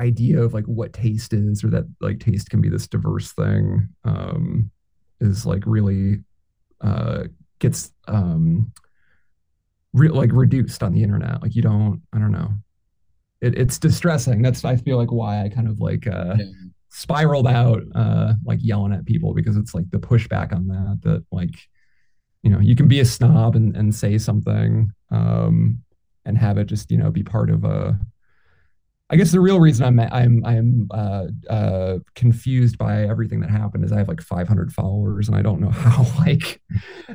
[0.00, 3.88] idea of like what taste is or that like taste can be this diverse thing
[4.04, 4.70] um
[5.20, 6.18] is like really
[6.80, 7.24] uh
[7.60, 8.72] gets um
[9.92, 12.50] re- like reduced on the internet like you don't i don't know
[13.40, 16.44] it, it's distressing that's i feel like why i kind of like uh Yeah.
[16.90, 21.24] spiraled out uh like yelling at people because it's like the pushback on that that
[21.32, 21.54] like
[22.42, 25.82] you know you can be a snob and, and say something um
[26.24, 27.98] and have it just you know be part of a
[29.12, 33.84] I guess the real reason I'm I'm I'm uh, uh, confused by everything that happened
[33.84, 36.60] is I have like 500 followers and I don't know how like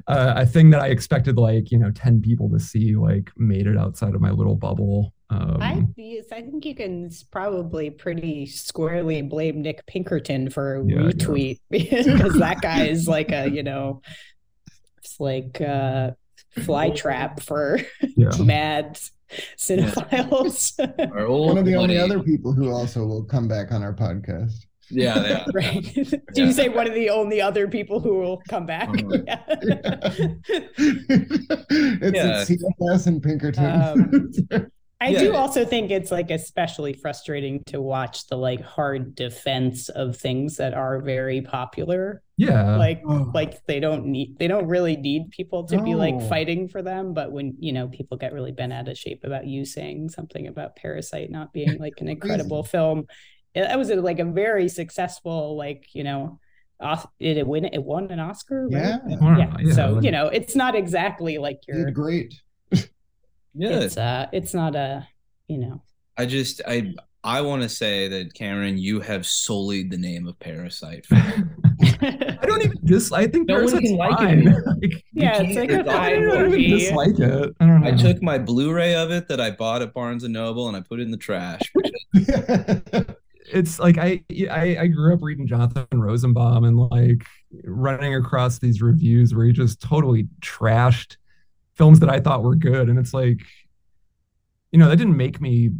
[0.08, 3.66] uh, a thing that I expected like you know 10 people to see like made
[3.66, 5.14] it outside of my little bubble.
[5.30, 10.86] Um, I yes, I think you can probably pretty squarely blame Nick Pinkerton for a
[10.86, 11.02] Yeah, yeah.
[11.12, 14.02] retweet because that guy is like a you know,
[14.98, 16.16] it's like a
[16.60, 17.80] fly trap for
[18.18, 18.30] yeah.
[18.40, 19.00] mad
[19.58, 20.80] cinephiles.
[21.14, 23.94] Our old One of the only other people who also will come back on our
[23.94, 24.66] podcast.
[24.92, 25.46] Yeah, yeah.
[25.54, 25.84] right?
[25.96, 26.46] Do Yeah.
[26.46, 28.90] you say one of the only other people who will come back?
[28.90, 29.18] Uh-huh.
[29.28, 30.34] Yeah.
[30.78, 32.42] it's Yeah.
[32.42, 33.66] it's CFS and Pinkerton.
[33.82, 34.72] Um,
[35.06, 35.20] I Yeah.
[35.20, 40.58] do also think it's like especially frustrating to watch the like hard defense of things
[40.58, 42.24] that are very popular.
[42.38, 42.76] Yeah.
[42.78, 43.32] Like Oh.
[43.34, 47.14] like they don't need they don't really need people to be like fighting for them,
[47.14, 50.48] but when you know people get really bent out of shape about you saying something
[50.48, 53.06] about Parasite not being like an incredible film,
[53.54, 56.40] eh, that was a, like a very successful like you know.
[56.82, 57.64] Os- did it win?
[57.64, 59.00] It won an Oscar, right?
[59.08, 59.18] Yeah.
[59.38, 59.56] Yeah.
[59.62, 62.34] yeah, so you know, it's not exactly like You you're great.
[63.56, 63.80] Yeah.
[63.80, 65.08] it's uh it's not a
[65.48, 65.82] you know
[66.18, 70.38] I just I I want to say that Cameron, you have sullied the name of
[70.40, 71.08] Parasite.
[71.12, 73.28] I don't even dislike.
[73.30, 74.28] I think No one Parasite's can like it fine.
[74.48, 74.64] anymore.
[74.82, 77.56] Like, yeah it's like a it's all- I don't even movie dislike it.
[77.60, 77.88] I don't know.
[77.88, 80.82] I took my Blu-ray of it that I bought at Barnes and Noble and I
[80.82, 81.62] put it in the trash.
[83.52, 87.26] it's like I, I I grew up reading Jonathan Rosenbaum and like
[87.64, 91.18] running across these reviews where he just totally trashed
[91.76, 93.42] films that I thought were good, and it's like,
[94.72, 95.72] you know, that didn't make me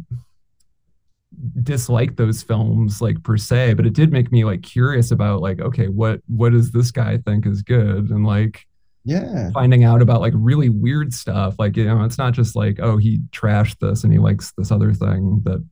[1.62, 5.60] dislike those films like per se, but it did make me like curious about like,
[5.60, 8.64] okay, what what does this guy think is good, and like,
[9.04, 9.50] Yeah.
[9.50, 11.56] finding out about like really weird stuff.
[11.58, 14.70] Like, you know, it's not just like, oh, he trashed this and he likes this
[14.70, 15.64] other thing that,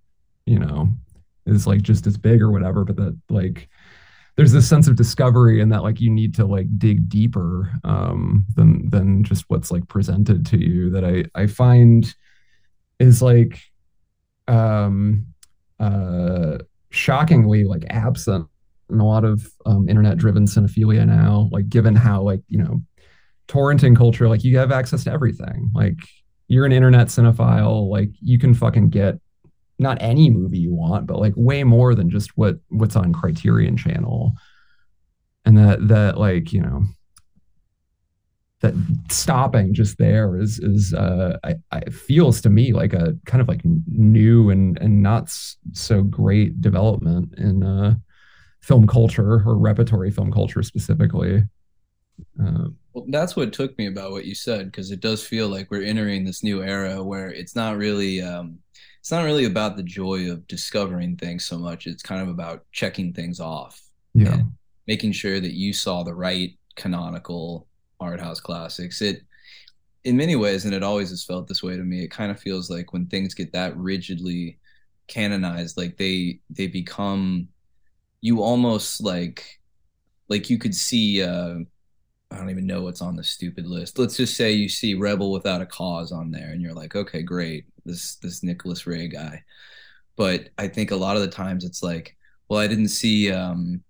[0.47, 0.89] you know,
[1.47, 3.69] is like just as big or whatever, but that like
[4.37, 8.45] there's this sense of discovery and that like you need to like dig deeper um
[8.57, 12.13] than than just what's like presented to you that I I find
[12.99, 13.61] is like
[14.49, 15.27] um
[15.81, 16.59] uh
[16.91, 18.47] shockingly like absent
[18.91, 22.83] in a lot of um, internet driven cinephilia now like given how like you know
[23.49, 25.71] torrenting culture like you have access to everything.
[25.75, 25.99] Like
[26.49, 29.19] you're an internet cinephile like you can fucking get
[29.79, 33.77] not any movie you want but like way more than just what what's on criterion
[33.77, 34.33] channel.
[35.45, 36.85] And that that like you know
[38.61, 38.75] that
[39.11, 43.49] stopping just there is is uh I, I feels to me like a kind of
[43.49, 45.29] like new and and not
[45.73, 47.97] so great development in uh
[48.65, 51.43] film culture or repertory film culture specifically.
[52.41, 55.71] Um, well, that's what took me about what you said because it does feel like
[55.71, 58.59] we're entering this new era where it's not really um,
[59.05, 61.87] it's not really about the joy of discovering things so much.
[61.87, 63.79] It's kind of about checking things off.
[64.15, 64.39] Yeah.
[64.87, 67.67] making sure that you saw the right canonical
[68.01, 69.03] art house classics.
[69.03, 69.21] It
[70.05, 72.41] in many ways, and it always has felt this way to me, it kind of
[72.41, 74.59] feels like when things get that rigidly
[75.07, 77.49] canonized, like they they become
[78.23, 79.61] you almost like
[80.31, 81.57] like you could see uh
[82.31, 83.99] I don't even know what's on the stupid list.
[83.99, 87.21] Let's just say you see Rebel Without a Cause on there, and you're like, okay,
[87.21, 89.43] great, this this Nicholas Ray guy.
[90.17, 92.17] But I think a lot of the times it's like,
[92.49, 93.83] well, I didn't see um,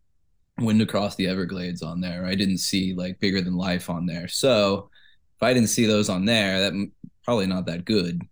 [0.58, 2.24] Wind Across the Everglades on there.
[2.24, 4.28] I didn't see like Bigger Than Life on there.
[4.28, 4.88] So
[5.36, 6.90] if I didn't see those on there, that
[7.24, 8.22] probably not that good.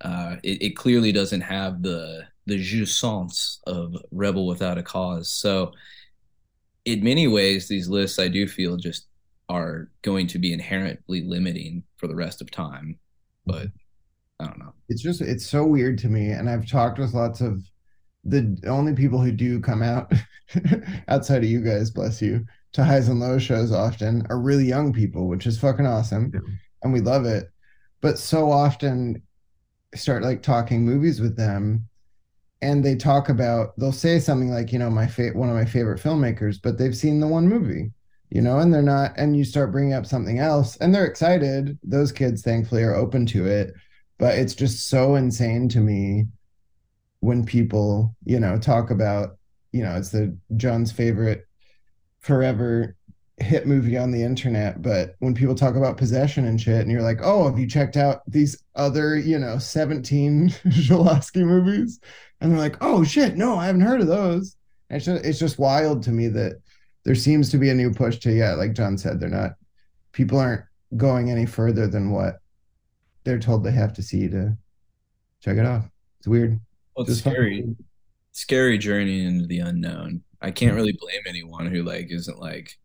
[0.00, 5.30] Uh, it, it clearly doesn't have the the jouissance of Rebel Without a Cause.
[5.30, 5.72] So
[6.84, 9.06] in many ways, these lists I do feel just
[9.48, 12.98] are going to be inherently limiting for the rest of time.
[13.46, 13.68] But
[14.40, 14.72] I don't know.
[14.88, 17.62] It's just it's so weird to me, and I've talked with lots of
[18.24, 20.12] the only people who do come out
[21.08, 24.92] outside of you guys, bless you, to highs and lows shows often are really young
[24.92, 26.40] people, which is fucking awesome, yeah.
[26.82, 27.50] and we love it.
[28.00, 29.22] But so often,
[29.94, 31.88] start like talking movies with them,
[32.60, 35.64] and they talk about they'll say something like, you know, my fa- one of my
[35.64, 37.92] favorite filmmakers, but they've seen the one movie
[38.30, 41.78] you know, and they're not, and you start bringing up something else and they're excited.
[41.84, 43.74] Those kids, thankfully, are open to it.
[44.24, 46.28] But it's just so insane to me
[47.20, 49.36] when people, you know, talk about,
[49.70, 51.46] you know, it's the John's favorite
[52.20, 52.96] forever
[53.36, 57.02] hit movie on the internet but when people talk about possession and shit and you're
[57.02, 62.00] like oh have you checked out these other you know 17 Zulawski movies?
[62.40, 64.56] And they're like oh shit no i haven't heard of those.
[64.88, 66.62] And it's just, it's just wild to me that
[67.04, 69.56] there seems to be a new push to yeah like john said they're not
[70.12, 70.64] people aren't
[70.96, 72.38] going any further than what
[73.24, 74.56] they're told they have to see to
[75.40, 75.88] check it off.
[76.18, 76.60] It's weird.
[76.96, 77.76] Well, it's scary fun.
[78.32, 78.78] scary.
[78.78, 80.22] Journey into the unknown.
[80.40, 82.76] I can't really blame anyone who like isn't like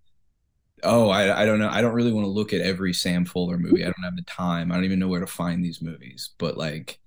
[0.83, 1.69] oh I, I don't know.
[1.69, 3.83] I don't really want to look at every sam fuller movie.
[3.83, 4.71] I don't have the time.
[4.71, 6.31] I don't even know where to find these movies.
[6.37, 6.99] But like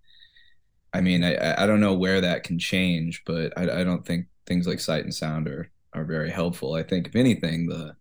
[0.94, 4.26] i mean i i don't know where that can change but i, I don't think
[4.46, 6.74] things like sight and sound are are very helpful.
[6.74, 7.96] I think if anything, the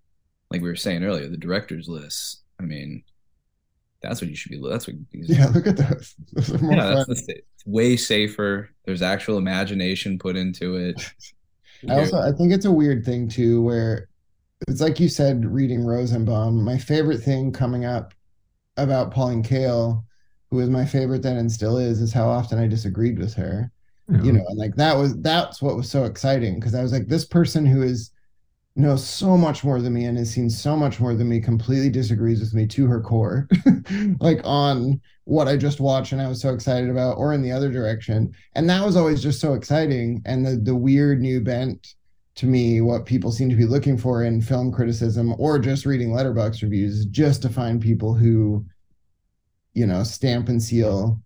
[0.50, 2.44] like we were saying earlier, the director's list.
[2.60, 3.04] I mean,
[4.02, 4.62] that's what you should be.
[4.64, 4.96] That's what.
[5.12, 6.16] Yeah, look at those.
[6.34, 8.70] those yeah, that's the, it's way safer.
[8.86, 11.14] There's actual imagination put into it.
[11.90, 14.08] I also I think it's a weird thing too, where
[14.68, 16.64] it's like you said, reading Rosenbaum.
[16.64, 18.14] My favorite thing coming up
[18.78, 20.04] about Pauline Kael,
[20.50, 23.72] who is my favorite then and still is, is how often I disagreed with her
[24.12, 24.24] yeah.
[24.24, 27.08] you know and like that was that's what was so exciting because i was like
[27.08, 28.12] this person who is
[28.76, 31.90] knows so much more than me and has seen so much more than me completely
[31.90, 33.48] disagrees with me to her core
[34.22, 37.52] like on what i just watched and i was so excited about or in the
[37.52, 38.34] other direction.
[38.56, 40.22] And that was always just so exciting.
[40.26, 41.96] And the the weird new bent
[42.36, 46.10] to me what people seem to be looking for in film criticism or just reading
[46.10, 48.66] Letterboxd reviews just to find people who
[49.74, 51.22] you know stamp and seal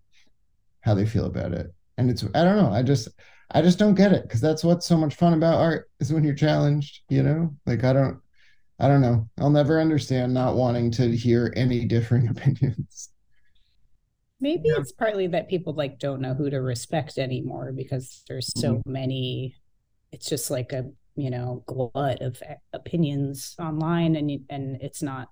[0.80, 1.72] how they feel about it.
[1.98, 3.08] And it's i don't know i just
[3.56, 6.22] i just don't get it because that's what's so much fun about art is when
[6.22, 8.20] you're challenged you know like i don't
[8.78, 13.10] i don't know i'll never understand not wanting to hear any differing opinions
[14.40, 14.74] maybe yeah.
[14.76, 18.92] it's partly that people like don't know who to respect anymore because there's so mm-hmm.
[18.92, 19.56] many
[20.12, 22.42] it's just like a you know glut of
[22.74, 25.28] opinions online and and it's not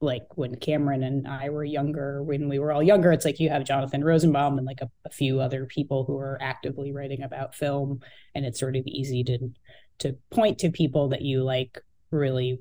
[0.00, 3.50] like when Cameron and I were younger, when we were all younger, it's like you
[3.50, 7.54] have Jonathan Rosenbaum and like a, a, few other people who are actively writing about
[7.54, 8.00] film,
[8.34, 9.50] and it's sort of easy to
[9.98, 11.78] to point to people that you like
[12.10, 12.60] really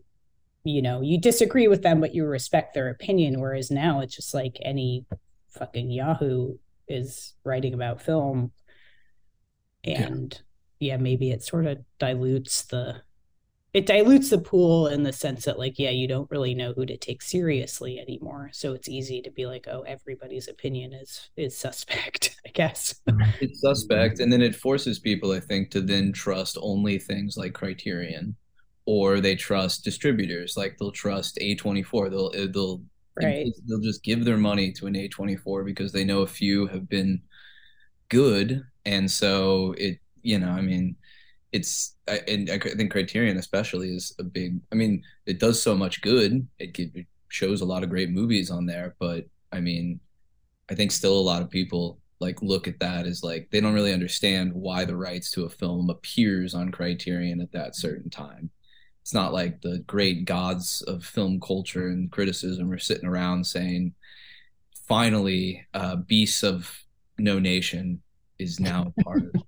[0.63, 3.39] you know, you disagree with them, but you respect their opinion.
[3.39, 5.05] Whereas now it's just like any
[5.57, 8.51] fucking Yahoo is writing about film.
[9.83, 10.39] And
[10.79, 13.01] yeah, yeah maybe it sort of dilutes the
[13.73, 16.85] it dilutes the pool in the sense that like yeah you don't really know who
[16.85, 18.49] to take seriously anymore.
[18.53, 22.95] So it's easy to be like oh everybody's opinion is is suspect i guess.
[23.41, 27.53] It's suspect and then it forces people i think to then trust only things like
[27.53, 28.35] criterion
[28.85, 30.57] or they trust distributors.
[30.57, 32.81] Like they'll trust a24 they'll uh, they'll
[33.21, 33.47] right.
[33.67, 37.21] they'll just give their money to an a24 because they know a few have been
[38.09, 38.63] good.
[38.85, 40.95] And so it you know i mean
[41.51, 44.59] it's and I think Criterion especially is a big.
[44.71, 46.47] I mean, it does so much good.
[46.59, 49.99] It, shows a lot of great movies on there, but I mean,
[50.69, 53.73] I think still a lot of people like look at that as like they don't
[53.73, 58.49] really understand why the rights to a film appears on Criterion at that certain time.
[59.01, 63.93] It's not like the great gods of film culture and criticism are sitting around saying,
[64.87, 66.83] "Finally, uh, Beasts of
[67.17, 68.01] No Nation
[68.37, 69.43] is now part of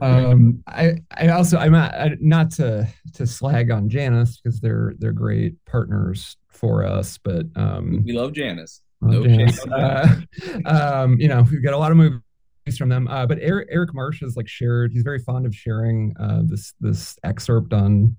[0.00, 5.12] um, I I also I'm not not to to slag on Janus because they're they're
[5.12, 8.82] great partners for us, but um, we love Janus.
[9.00, 9.64] no Janus.
[9.66, 10.20] Uh,
[10.64, 12.20] um, you know, we've got a lot of movies
[12.78, 13.06] from them.
[13.08, 14.92] Uh, but Eric, Eric Marsh has like shared.
[14.92, 18.16] He's very fond of sharing uh, this this excerpt on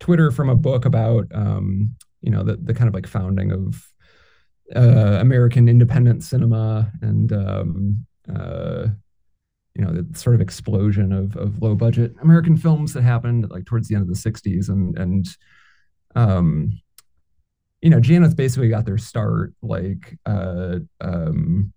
[0.00, 3.86] Twitter from a book about um, you know the the kind of like founding of
[4.74, 8.86] uh, American independent cinema and um, uh,
[9.74, 13.64] you know the sort of explosion of of low budget American films that happened like
[13.64, 15.26] towards the end of the 60s and and
[16.14, 16.80] um
[17.82, 21.72] you know Janus basically got their start like uh um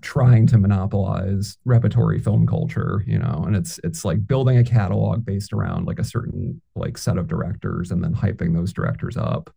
[0.00, 5.24] trying to monopolize repertory film culture you know and it's it's like building a catalog
[5.24, 9.50] based around like a certain like set of directors and then hyping those directors up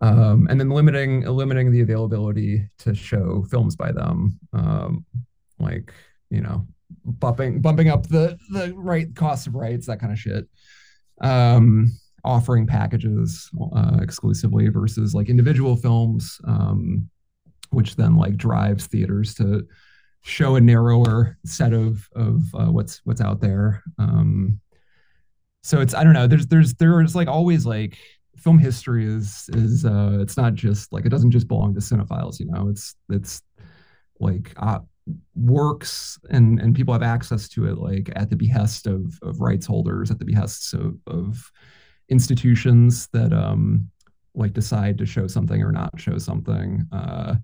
[0.00, 5.04] um, and then limiting limiting the availability to show films by them um,
[5.58, 5.92] like
[6.32, 6.66] you know,
[7.04, 10.48] bumping bumping up the the right cost of rights, that kind of shit.
[11.20, 11.92] Um,
[12.24, 17.08] offering packages uh, exclusively versus like individual films, um,
[17.70, 19.66] which then like drives theaters to
[20.22, 23.82] show a narrower set of of uh, what's what's out there.
[23.98, 24.58] Um,
[25.62, 26.26] so it's I don't know.
[26.26, 27.98] There's there's there's like always like
[28.36, 32.40] film history is is uh, it's not just like it doesn't just belong to cinephiles.
[32.40, 33.42] You know, it's it's
[34.18, 34.78] like uh,
[35.34, 39.66] works and and people have access to it like at the behest of of rights
[39.66, 41.50] holders at the behest of, of
[42.08, 43.88] institutions that um
[44.34, 46.86] like decide to show something or not show something.
[46.92, 47.34] Uh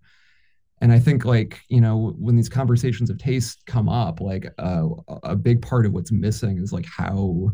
[0.81, 4.87] and i think like you know when these conversations of taste come up like uh,
[5.25, 7.51] a big part of what's missing is like how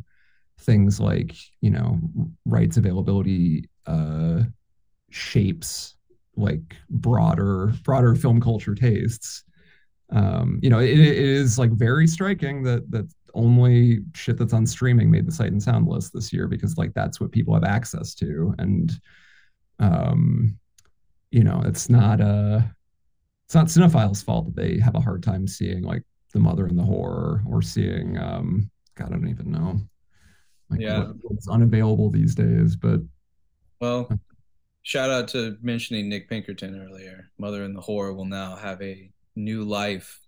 [0.61, 1.99] things like you know
[2.45, 4.43] rights availability uh
[5.11, 5.97] shapes
[6.37, 9.45] like broader broader film culture tastes
[10.14, 14.64] um, you know, it, it is like very striking that that only shit that's on
[14.64, 17.64] streaming made the sight and sound list this year because like that's what people have
[17.64, 18.92] access to, and
[19.81, 20.57] um,
[21.31, 22.61] you know, it's not uh
[23.46, 26.79] it's not cinephiles' fault that they have a hard time seeing like the mother and
[26.79, 29.81] the whore or seeing um God, I don't even know.
[30.70, 33.00] Like yeah, what's unavailable these days, but
[33.81, 34.09] well,
[34.83, 37.31] shout out to mentioning Nick Pinkerton earlier.
[37.38, 40.20] Mother and the Whore will now have a new life.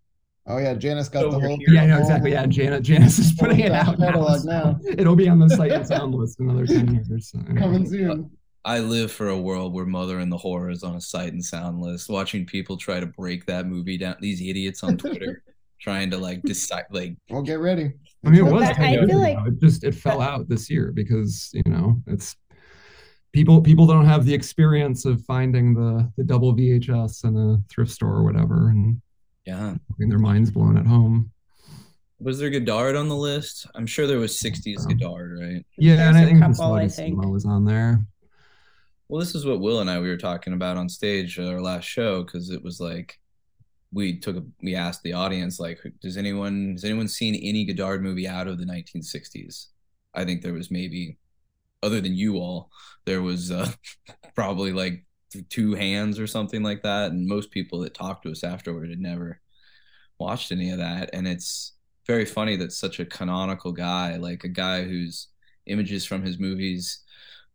[0.49, 1.59] Oh yeah, Janus got the whole.
[1.69, 2.33] Yeah, no, exactly.
[2.33, 4.79] Yeah, Janus, Janus is putting it out now, now.
[4.87, 7.31] It'll be on the sight and sound list another ten years.
[7.31, 8.31] So, Coming soon.
[8.65, 11.45] I live for a world where Mother and the Whore is on a sight and
[11.45, 12.09] sound list.
[12.09, 15.45] Watching people try to break that movie down, these idiots on Twitter
[15.81, 17.17] trying to like decide, like.
[17.31, 17.93] Well, get ready.
[18.25, 18.63] I mean, it was.
[18.63, 22.37] I feel like it just it fell out this year because you know it's
[23.33, 27.93] people people don't have the experience of finding the the double VHS in a thrift
[27.93, 29.01] store or whatever, and
[29.47, 31.31] yeah, having their minds blown at home.
[32.19, 33.67] Was there Godard on the list?
[33.75, 35.67] I'm sure there was 60s Godard, right?
[35.77, 37.25] Yeah, There's and I think couple, I think.
[37.25, 38.01] was on there.
[39.09, 41.85] Well, this is what Will and I we were talking about on stage our last
[41.85, 43.19] show because it was like
[43.93, 48.03] we took a, we asked the audience like, does anyone has anyone seen any Godard
[48.03, 49.67] movie out of the 1960s?
[50.13, 51.19] I think there was maybe
[51.83, 52.71] other than you all,
[53.05, 53.71] there was uh,
[54.35, 55.05] probably like
[55.49, 57.11] two hands or something like that.
[57.13, 59.41] And most people that talked to us afterward had never
[60.19, 61.11] watched any of that.
[61.13, 61.73] And it's
[62.07, 65.29] very funny that such a canonical guy, like a guy whose
[65.67, 67.03] images from his movies,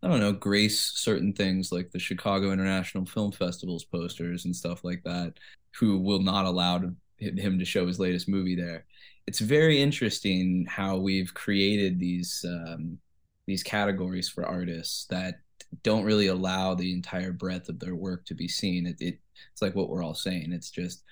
[0.04, 4.84] I don't know, grace certain things like the Chicago International Film Festival's posters and stuff
[4.84, 5.34] like that,
[5.80, 6.82] who will not allow
[7.18, 8.86] him to show his latest movie there.
[9.28, 12.98] It's very interesting how we've created these um,
[13.48, 15.36] these categories for artists that
[15.84, 18.86] don't really allow the entire breadth of their work to be seen.
[18.88, 19.20] It, it
[19.52, 20.52] it's like what we're all saying.
[20.52, 21.04] It's just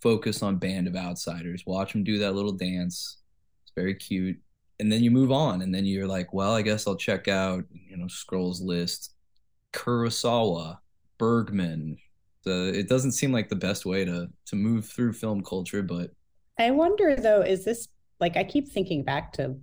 [0.00, 1.64] focus on Band of Outsiders.
[1.66, 3.18] Watch them do that little dance.
[3.64, 4.36] It's very cute.
[4.80, 7.64] And then you move on, and then you're like, well, I guess I'll check out,
[7.88, 9.14] you know, Scrolls list,
[9.72, 10.78] Kurosawa,
[11.18, 11.96] Bergman.
[12.44, 16.10] The, it doesn't seem like the best way to to move through film culture, but
[16.58, 17.88] I wonder though, is this
[18.20, 19.56] like I keep thinking back to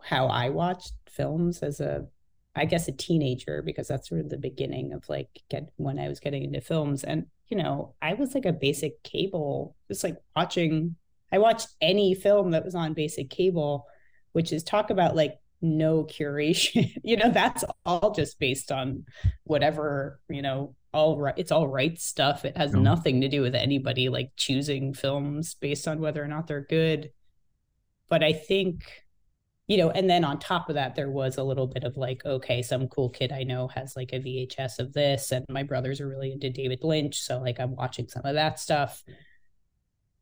[0.00, 2.06] how I watched films as a
[2.54, 6.08] I guess a teenager because that's sort of the beginning of like get when I
[6.08, 7.04] was getting into films.
[7.04, 10.96] And you know I was like a basic cable just like watching
[11.30, 13.86] I watched any film that was on basic cable
[14.32, 16.92] which is talk about like no curation.
[17.04, 19.04] You know that's all just based on
[19.44, 22.44] whatever you know all right it's all right stuff.
[22.44, 26.46] It has nothing to do with anybody like choosing films based on whether or not
[26.46, 27.10] they're good.
[28.08, 28.84] But I think
[29.68, 32.24] you know, and then on top of that, there was a little bit of like,
[32.26, 36.00] okay, some cool kid I know has like a VHS of this, and my brothers
[36.00, 39.02] are really into David Lynch, so like I'm watching some of that stuff.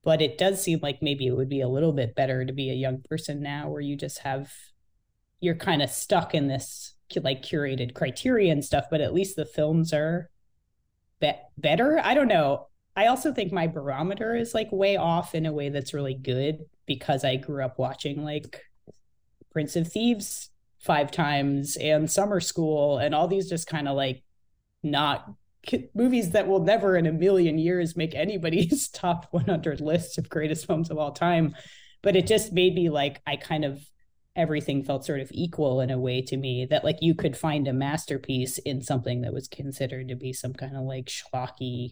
[0.03, 2.71] But it does seem like maybe it would be a little bit better to be
[2.71, 4.53] a young person now, where you just have
[5.41, 9.47] you're kind of stuck in this like curated criteria and stuff, but at least the
[9.47, 10.31] films are
[11.21, 11.99] be- better.
[12.03, 12.69] I don't know.
[12.95, 16.61] I also think my barometer is like way off in a way that's really good
[16.87, 18.63] because I grew up watching like
[19.51, 24.23] Prince of Thieves five times and Summer School and all these just kind of like
[24.83, 25.31] not
[25.95, 30.67] movies that will never in a million years make anybody's top 100 list of greatest
[30.67, 31.55] films of all time.
[32.03, 33.85] But it just made me like, I kind of,
[34.35, 37.69] everything felt sort of equal in a way to me that like you could find
[37.69, 41.91] a masterpiece in something that was considered to be some kind of like schlocky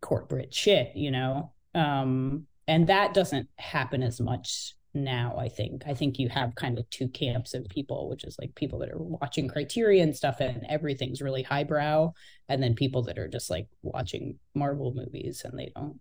[0.00, 1.52] corporate shit, you know?
[1.74, 5.82] Um, and that doesn't happen as much now i think.
[5.86, 8.90] I think you have kind of two camps of people which is like people that
[8.90, 12.12] are watching criterion stuff and everything's really highbrow
[12.48, 15.98] and then people that are just like watching marvel movies and they don't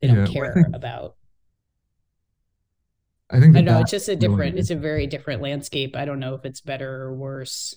[0.00, 1.14] they don't yeah, care I think, about
[3.30, 5.96] i think i know it's just a different really it's a very different landscape.
[5.96, 7.76] I don't know if it's better or worse.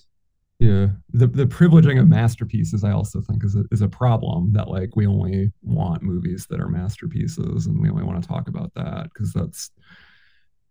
[0.58, 4.68] Yeah the the privileging of masterpieces i also think is a, is a problem that
[4.68, 8.74] like we only want movies that are masterpieces and we only want to talk about
[8.74, 9.70] that because that's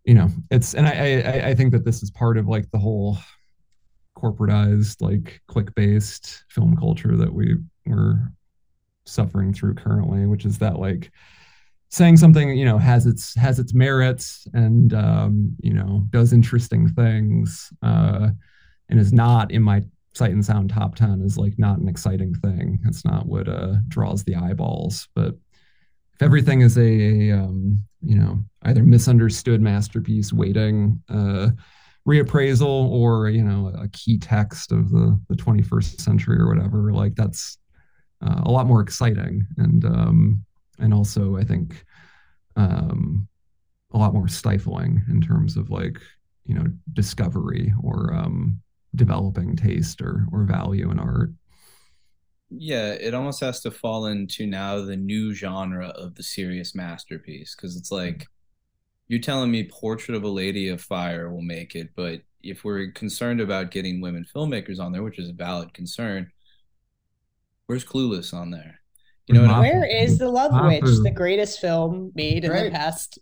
[0.06, 2.78] you know it's and I, I i think that this is part of like the
[2.78, 3.18] whole
[4.18, 8.32] corporatized like click based film culture that we we're
[9.06, 11.12] suffering through currently which is that like
[11.90, 16.88] saying something you know has its has its merits and um you know does interesting
[16.90, 18.30] things uh
[18.90, 19.82] and is not in my
[20.14, 22.80] sight and sound top 10 is like not an exciting thing.
[22.86, 25.36] It's not what uh draws the eyeballs but
[26.20, 31.50] if everything is a, um, you know either misunderstood masterpiece waiting uh,
[32.08, 37.16] reappraisal or you know a key text of the the 21st century or whatever like
[37.16, 37.58] that's
[38.22, 40.44] uh, a lot more exciting and um,
[40.80, 41.86] and also I think
[42.56, 43.28] um,
[43.94, 46.00] a lot more stifling in terms of like
[46.46, 48.62] you know discovery or um,
[48.96, 51.32] developing taste or or value in art
[52.50, 57.56] yeah, it almost has to fall into now the new genre of the serious masterpiece
[57.56, 57.96] because it's hmm.
[57.96, 58.28] like
[59.08, 62.92] you're telling me Portrait of a Lady of Fire will make it, but if we're
[62.92, 66.32] concerned about getting women filmmakers on there, which is a valid concern,
[67.66, 68.80] where's Clueless on there?
[69.28, 73.20] You know, where is The Love Witch, the greatest film made in the past,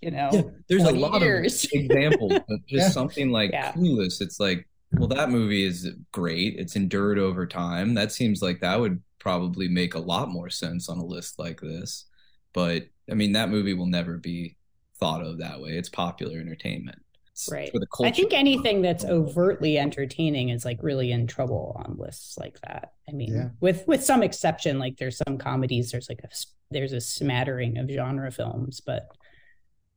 [0.00, 1.64] you know, yeah, there's a lot years.
[1.64, 2.88] of examples, but just yeah.
[2.88, 3.72] something like yeah.
[3.72, 6.56] Clueless, it's like well, that movie is great.
[6.58, 7.94] It's endured over time.
[7.94, 11.60] That seems like that would probably make a lot more sense on a list like
[11.60, 12.06] this.
[12.52, 14.56] But I mean, that movie will never be
[14.98, 15.70] thought of that way.
[15.70, 16.98] It's popular entertainment.
[17.30, 17.70] It's right.
[18.02, 22.92] I think anything that's overtly entertaining is like really in trouble on lists like that.
[23.08, 23.48] I mean, yeah.
[23.60, 25.92] with with some exception, like there's some comedies.
[25.92, 26.28] There's like a
[26.70, 29.08] there's a smattering of genre films, but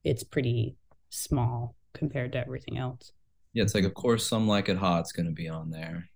[0.03, 0.75] it's pretty
[1.09, 3.11] small compared to everything else.
[3.53, 6.09] Yeah, it's like, of course, some like it hot's going to be on there.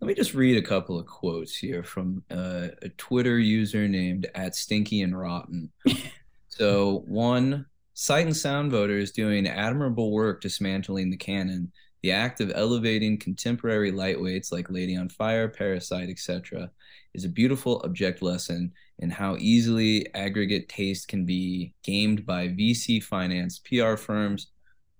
[0.00, 4.26] Let me just read a couple of quotes here from uh, a Twitter user named
[4.34, 5.70] at Stinky and Rotten.
[6.48, 11.70] so, one, Sight and Sound voters doing admirable work dismantling the canon.
[12.02, 16.70] The act of elevating contemporary lightweights like Lady on Fire, Parasite, etc.,
[17.14, 23.02] is a beautiful object lesson in how easily aggregate taste can be gamed by VC
[23.02, 24.48] financed PR firms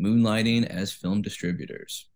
[0.03, 2.09] moonlighting as film distributors.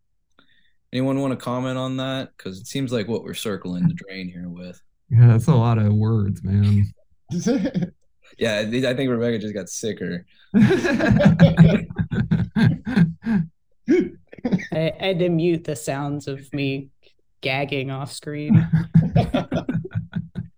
[0.92, 2.30] Anyone want to comment on that?
[2.36, 4.80] Because it seems like what we're circling the drain here with.
[5.10, 6.92] Yeah, that's a lot of words, man.
[8.38, 10.26] yeah, I think Rebecca just got sicker.
[14.72, 16.90] I, I had to mute the sounds of me
[17.40, 18.66] gagging off screen.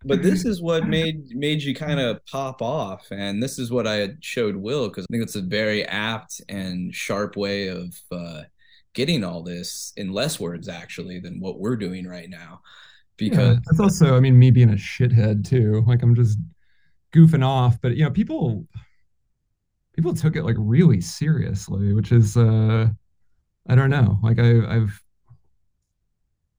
[0.09, 3.86] but this is what made made you kind of pop off and this is what
[3.86, 7.94] i had showed will because i think it's a very apt and sharp way of
[8.11, 8.42] uh,
[8.98, 12.61] getting all this in less words actually than what we're doing right now.
[13.16, 15.84] Because yeah, it's also i mean me being a shithead too.
[15.86, 16.36] Like i'm just
[17.14, 18.66] goofing off but you know people
[19.94, 22.88] people took it like really seriously which is uh
[23.68, 24.18] i don't know.
[24.22, 25.00] Like I, i've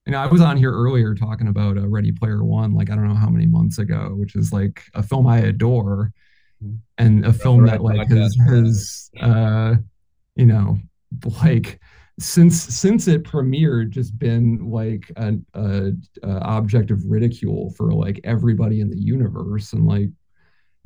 [0.09, 2.95] you know, I was on here earlier talking about uh, Ready Player One, like I
[2.95, 6.11] don't know how many months ago, which is like a film I adore,
[6.97, 9.75] and a film that like has, has uh,
[10.33, 10.79] you know,
[11.43, 11.79] like
[12.19, 15.91] since since it premiered, just been like an a,
[16.23, 20.09] a object of ridicule for like everybody in the universe, and like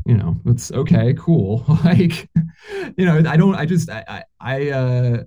[0.06, 1.64] you know it's okay cool.
[1.86, 2.30] Like
[2.98, 5.24] you know i don't i just i i, I uh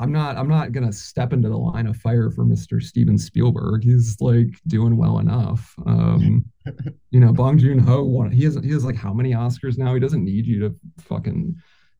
[0.00, 2.82] I'm not I'm not gonna step into the line of fire for Mr.
[2.82, 3.84] Steven Spielberg.
[3.84, 5.74] He's like doing well enough.
[5.84, 6.46] Um,
[7.10, 8.32] you know, Bong Joon Ho won.
[8.32, 9.92] He has he has like how many Oscars now?
[9.92, 11.54] He doesn't need you to fucking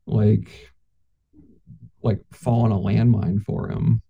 [0.06, 0.70] like
[2.02, 4.00] like fall on a landmine for him.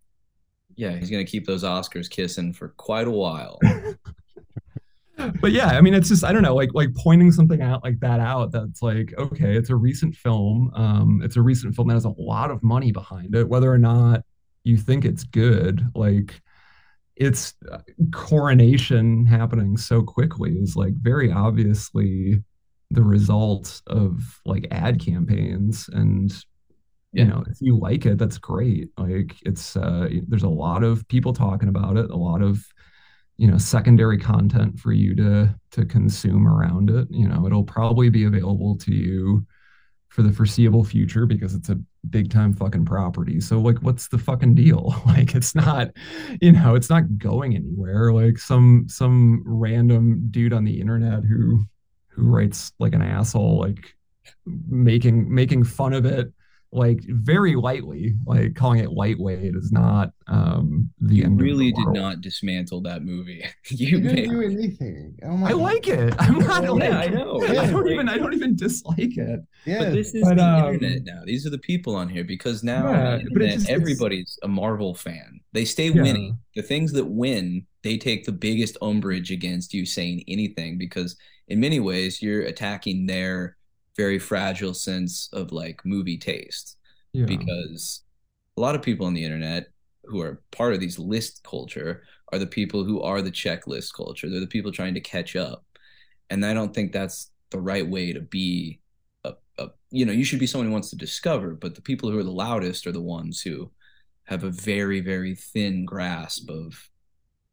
[0.76, 3.58] Yeah, he's gonna keep those Oscars kissing for quite a while.
[5.40, 8.00] but yeah, I mean, it's just I don't know, like like pointing something out like
[8.00, 8.52] that out.
[8.52, 10.70] That's like okay, it's a recent film.
[10.74, 13.48] Um, it's a recent film that has a lot of money behind it.
[13.48, 14.24] Whether or not
[14.64, 16.40] you think it's good, like
[17.16, 17.78] its uh,
[18.12, 22.42] coronation happening so quickly is like very obviously
[22.90, 26.32] the result of like ad campaigns and
[27.12, 31.06] you know if you like it that's great like it's uh there's a lot of
[31.08, 32.64] people talking about it a lot of
[33.40, 37.08] you know secondary content for you to to consume around it.
[37.10, 39.46] You know it'll probably be available to you
[40.10, 41.78] for the foreseeable future because it's a
[42.10, 43.40] big time fucking property.
[43.40, 44.94] So like what's the fucking deal?
[45.06, 45.88] Like it's not
[46.42, 48.12] you know it's not going anywhere.
[48.12, 51.64] Like some some random dude on the internet who
[52.08, 53.96] who writes like an asshole like
[54.44, 56.30] making making fun of it
[56.72, 61.40] like very lightly, like calling it lightweight is not um the you end.
[61.40, 63.44] Really the did not dismantle that movie.
[63.68, 65.18] you, you didn't do anything.
[65.24, 65.60] Oh my I God.
[65.60, 66.14] like it.
[66.18, 66.62] I'm not.
[66.62, 67.42] yeah, like, I know.
[67.42, 68.08] I don't even.
[68.08, 69.40] I don't even dislike it.
[69.66, 71.22] Yeah, but this is but, the um, internet now.
[71.24, 75.40] These are the people on here because now yeah, internet, just, everybody's a Marvel fan.
[75.52, 76.02] They stay yeah.
[76.02, 76.38] winning.
[76.54, 81.16] The things that win, they take the biggest umbrage against you saying anything because
[81.48, 83.56] in many ways you're attacking their
[83.96, 86.76] very fragile sense of like movie taste
[87.12, 87.26] yeah.
[87.26, 88.02] because
[88.56, 89.68] a lot of people on the internet
[90.04, 94.28] who are part of these list culture are the people who are the checklist culture.
[94.28, 95.64] They're the people trying to catch up.
[96.30, 98.80] And I don't think that's the right way to be
[99.24, 102.10] a, a you know, you should be someone who wants to discover, but the people
[102.10, 103.70] who are the loudest are the ones who
[104.24, 106.88] have a very, very thin grasp of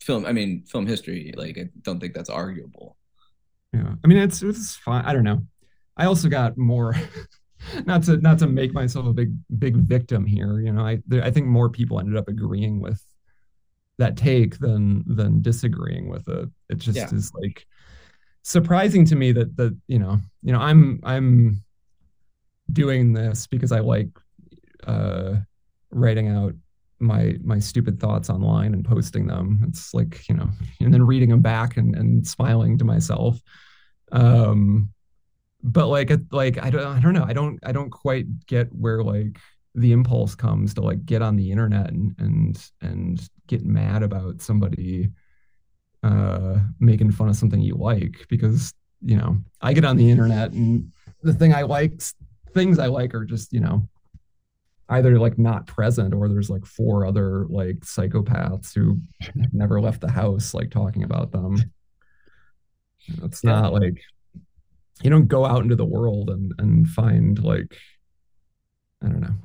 [0.01, 0.25] film.
[0.25, 1.33] I mean, film history.
[1.35, 2.95] Like, I don't think that's arguable.
[3.73, 3.95] Yeah.
[4.03, 5.03] I mean, it's, it's fine.
[5.05, 5.41] I don't know.
[5.97, 6.95] I also got more
[7.85, 10.59] not to not to make myself a big big victim here.
[10.59, 13.03] You know, I I think more people ended up agreeing with
[13.97, 16.49] that take than than disagreeing with it.
[16.69, 17.13] It just yeah.
[17.13, 17.65] is like
[18.43, 21.63] surprising to me that that you know you know I'm I'm
[22.71, 24.09] doing this because I like
[24.85, 25.35] uh,
[25.91, 26.53] writing out
[26.99, 29.63] my my stupid thoughts online and posting them.
[29.67, 33.39] It's like you know, and then reading them back and and smiling to myself.
[34.11, 34.93] Um,
[35.63, 39.03] but like like I don't I don't know I don't I don't quite get where
[39.03, 39.39] like
[39.75, 44.41] the impulse comes to like get on the internet and and and get mad about
[44.41, 45.09] somebody
[46.03, 50.51] uh making fun of something you like because you know I get on the internet
[50.51, 50.91] and
[51.21, 52.01] the thing I like
[52.53, 53.87] things I like are just you know
[54.89, 58.99] either like not present or there's like four other like psychopaths who
[59.51, 61.57] never left the house like talking about them
[63.23, 63.61] it's yeah.
[63.61, 64.01] not like
[65.03, 67.75] you don't go out into the world and and find like
[69.03, 69.35] I don't know.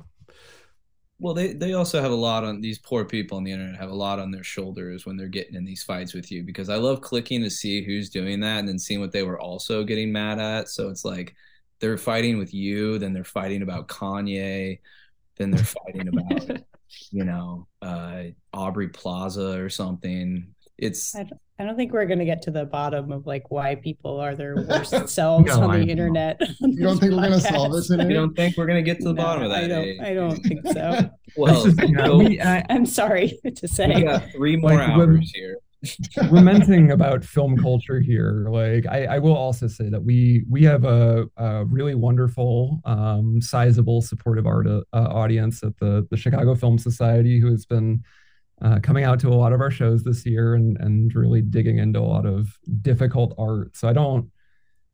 [1.19, 3.91] Well, they they also have a lot on these poor people on the internet have
[3.91, 6.75] a lot on their shoulders when they're getting in these fights with you because I
[6.75, 10.11] love clicking to see who's doing that and then seeing what they were also getting
[10.11, 10.69] mad at.
[10.69, 11.35] So it's like
[11.79, 14.79] they're fighting with you, then they're fighting about Kanye,
[15.37, 16.59] then they're fighting about
[17.11, 18.23] you know uh,
[18.53, 20.53] Aubrey Plaza or something.
[20.77, 21.15] It's
[21.59, 24.35] I don't think we're going to get to the bottom of like why people are
[24.35, 26.41] their worst selves no, on the I internet.
[26.59, 27.87] You don't think we're going to solve this?
[27.87, 28.07] today?
[28.07, 29.63] You don't think we're going to get to the no, bottom of that?
[29.63, 29.99] I don't.
[30.01, 31.09] I don't think so.
[31.37, 33.93] well, you know, we, I, am sorry to say.
[33.93, 35.57] We got three more like, hours here.
[36.31, 38.47] lamenting about film culture here.
[38.49, 43.41] Like I, I will also say that we we have a, a really wonderful, um,
[43.41, 48.01] sizable, supportive art uh, audience at the the Chicago Film Society who has been
[48.61, 51.79] uh, coming out to a lot of our shows this year and and really digging
[51.79, 52.47] into a lot of
[52.81, 53.75] difficult art.
[53.75, 54.29] So I don't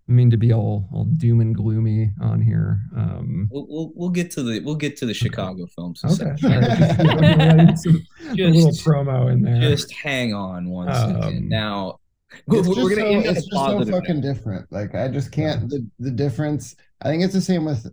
[0.07, 2.81] mean to be all all doom and gloomy on here.
[2.97, 6.47] Um, we'll, we'll we'll get to the we'll get to the Chicago Film Society.
[6.47, 9.61] Okay, just, just, a little promo in there.
[9.61, 11.49] Just hang on one Um, second.
[11.49, 11.99] Now
[12.31, 14.33] It's we're, just we're gonna so, end it's just so fucking note.
[14.33, 14.71] different.
[14.71, 16.75] Like I just can't the, the difference.
[17.01, 17.85] I think it's the same with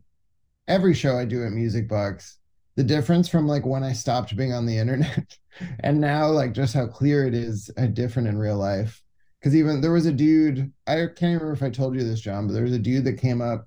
[0.69, 2.39] every show I do at Music Box.
[2.77, 5.37] The difference from like when I stopped being on the internet
[5.81, 9.03] and now like just how clear it is uh, different in real life.
[9.41, 12.47] Because even there was a dude, I can't remember if I told you this, John,
[12.47, 13.67] but there was a dude that came up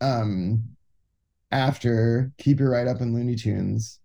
[0.00, 0.64] um
[1.52, 4.00] after Keep Your Right Up in Looney Tunes.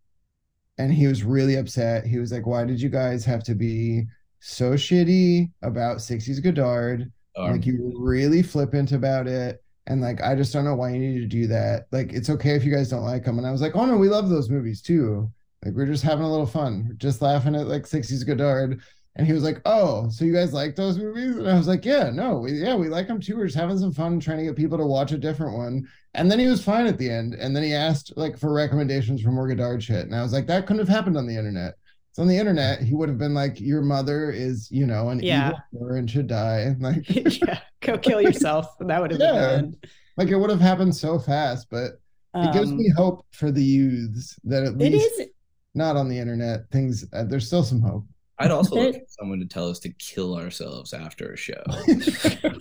[0.77, 2.05] And he was really upset.
[2.05, 4.05] He was like, Why did you guys have to be
[4.39, 7.11] so shitty about 60s Godard?
[7.35, 9.63] Um, like you were really flippant about it.
[9.88, 11.88] And like, I just don't know why you need to do that.
[11.91, 13.38] Like, it's okay if you guys don't like them.
[13.38, 15.31] And I was like, oh no, we love those movies too.
[15.63, 18.81] Like, we're just having a little fun, We're just laughing at like 60s Godard.
[19.15, 21.38] And he was like, oh, so you guys like those movies?
[21.38, 23.35] And I was like, yeah, no, we, yeah, we like them too.
[23.35, 25.88] We're just having some fun trying to get people to watch a different one.
[26.13, 27.33] And then he was fine at the end.
[27.33, 30.05] And then he asked like for recommendations for more Godard shit.
[30.05, 31.75] And I was like, that couldn't have happened on the internet.
[32.18, 35.20] So on the internet, he would have been like, "Your mother is, you know, an
[35.20, 35.49] Yeah.
[35.72, 37.03] evil whore and should die." Like,
[37.41, 38.65] yeah, go kill yourself.
[38.80, 39.57] That would have Yeah.
[39.57, 39.76] been
[40.18, 41.68] like it would have happened so fast.
[41.70, 41.91] But
[42.34, 42.49] end.
[42.49, 45.28] it gives Um, me hope for the youths that at least is
[45.76, 47.05] not on the internet things.
[47.13, 48.03] Uh, there's still some hope.
[48.39, 51.61] I'd also like someone to tell us to kill ourselves after a show.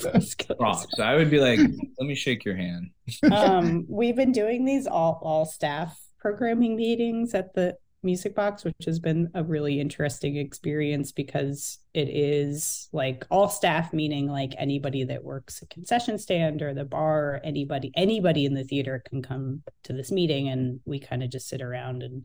[0.05, 0.35] Let's.
[0.35, 1.01] Props.
[1.01, 2.91] I would be like, let me shake your hand.
[3.33, 7.77] um, we've been doing these all all staff programming meetings at the
[8.07, 13.93] Music Box, which has been a really interesting experience because it is like all staff,
[13.93, 18.65] meaning like anybody that works a concession stand or the bar, anybody anybody in the
[18.65, 22.25] theater can come to this meeting, and we kind of just sit around and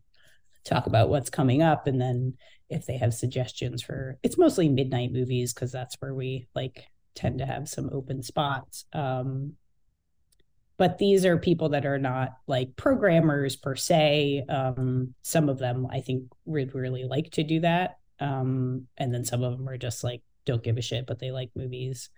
[0.63, 2.35] talk about what's coming up, and then
[2.69, 7.39] if they have suggestions for it's mostly midnight movies because that's where we like tend
[7.39, 8.85] to have some open spots.
[8.93, 9.53] Um,
[10.81, 14.43] but these are people that are not like programmers per se.
[14.49, 17.99] Um, some of them I think would really like to do that.
[18.19, 21.29] Um, and then some of them are just like don't give a shit, but they
[21.29, 22.09] like movies.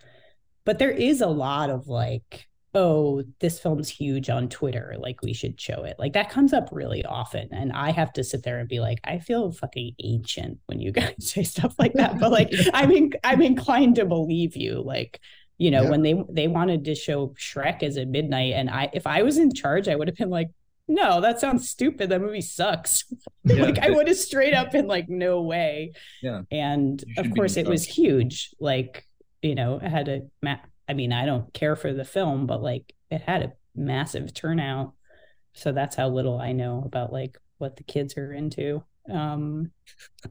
[0.63, 5.33] But there is a lot of like, oh, this film's huge on Twitter, like we
[5.33, 5.97] should show it.
[5.99, 7.49] Like that comes up really often.
[7.51, 10.91] And I have to sit there and be like, I feel fucking ancient when you
[10.93, 12.17] guys say stuff like that.
[12.17, 14.81] But like I'm in, I'm inclined to believe you.
[14.81, 15.19] Like
[15.57, 15.89] you know Yeah.
[15.89, 19.37] when they they wanted to show shrek as a midnight and i if i was
[19.37, 20.49] in charge i would have been like
[20.87, 22.09] no that sounds stupid.
[22.09, 23.05] That movie sucks.
[23.45, 23.63] Yeah.
[23.63, 25.93] like i would have straight up been like no way.
[26.21, 26.41] Yeah.
[26.51, 28.51] and of course it was huge.
[28.59, 29.05] Like
[29.41, 32.61] you know it had a ma- i mean i don't care for the film but
[32.61, 34.93] like it had a massive turnout.
[35.53, 38.83] So that's how little i know about like what the kids are into.
[39.09, 39.71] Um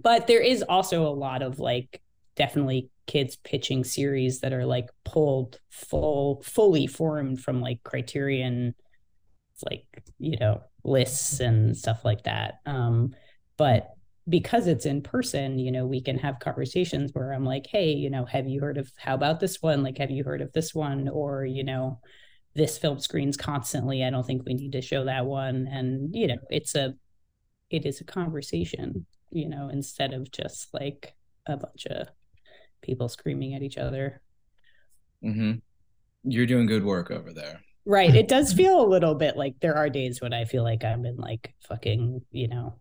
[0.02, 2.00] but there is also a lot of like
[2.36, 8.74] definitely kids pitching series that are like pulled full fully formed from like criterion
[9.70, 9.84] like
[10.18, 12.54] you know lists and stuff like that.
[12.66, 13.14] Um
[13.56, 13.90] but
[14.28, 18.08] because it's in person you know we can have conversations where i'm like hey you
[18.08, 19.82] know have you heard of how about this one?
[19.82, 21.08] Like have you heard of this one?
[21.08, 22.00] Or you know
[22.54, 24.04] this film screens constantly.
[24.04, 25.66] I don't think we need to show that one.
[25.70, 26.94] And you know it's a
[27.70, 31.14] it is a conversation you know instead of just like
[31.46, 32.08] a bunch of
[32.82, 34.20] people screaming at each other.
[35.22, 35.54] Hmm
[36.24, 37.60] You're doing good work over there.
[37.84, 38.14] right.
[38.14, 41.04] It does feel a little bit like there are days when i feel like i'm
[41.06, 42.78] in like fucking you know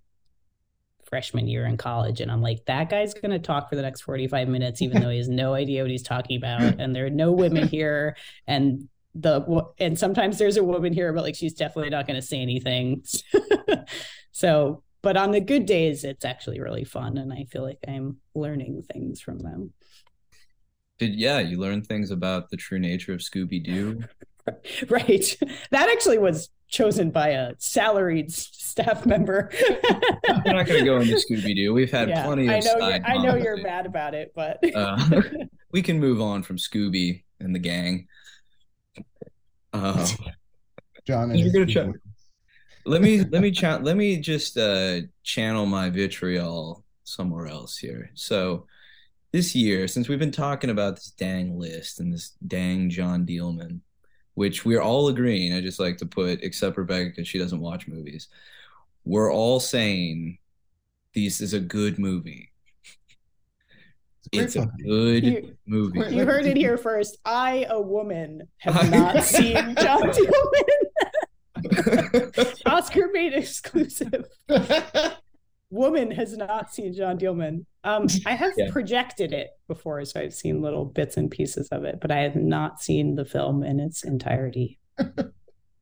[1.09, 4.01] freshman year in college and i'm like that guy's going to talk for the next
[4.01, 7.09] 45 minutes even though he has no idea what he's talking about and there are
[7.09, 8.15] no women here
[8.47, 12.25] and the and sometimes there's a woman here but like she's definitely not going to
[12.25, 13.03] say anything.
[14.31, 18.17] So but on the good days it's actually really fun and i feel like i'm
[18.35, 19.73] learning things from them
[21.01, 24.03] Did yeah, you learn things about the true nature of Scooby Doo.
[24.89, 25.37] right
[25.71, 29.51] that actually was chosen by a salaried staff member
[30.45, 31.73] We're not going to go into Scooby Doo.
[31.73, 34.31] We've had yeah, plenty of I know side you're, I know you're mad about it,
[34.35, 35.23] but Uh,
[35.71, 38.07] we can move on from Scooby and the gang.
[39.73, 40.07] Uh,
[41.07, 41.95] John You're gonna check.
[42.85, 48.11] let me let me cha- let me just uh, channel my vitriol somewhere else here.
[48.13, 48.67] So
[49.31, 53.79] this year, since we've been talking about this dang list and this dang Jeanne Dielman,
[54.33, 57.87] which we're all agreeing, I just like to put, except Rebecca because she doesn't watch
[57.87, 58.27] movies,
[59.05, 60.37] we're all saying
[61.15, 62.49] this is a good movie.
[64.31, 66.15] It's a good You- movie.
[66.15, 67.17] You heard it here first.
[67.25, 70.87] I, a woman, have not seen Jeanne Dielman.
[72.65, 74.25] Oscar made exclusive.
[75.71, 77.65] Woman has not seen Jeanne Dielman.
[77.83, 78.69] Um, I have Yeah.
[78.71, 82.35] projected it before, so I've seen little bits and pieces of it, but I have
[82.35, 84.79] not seen the film in its entirety.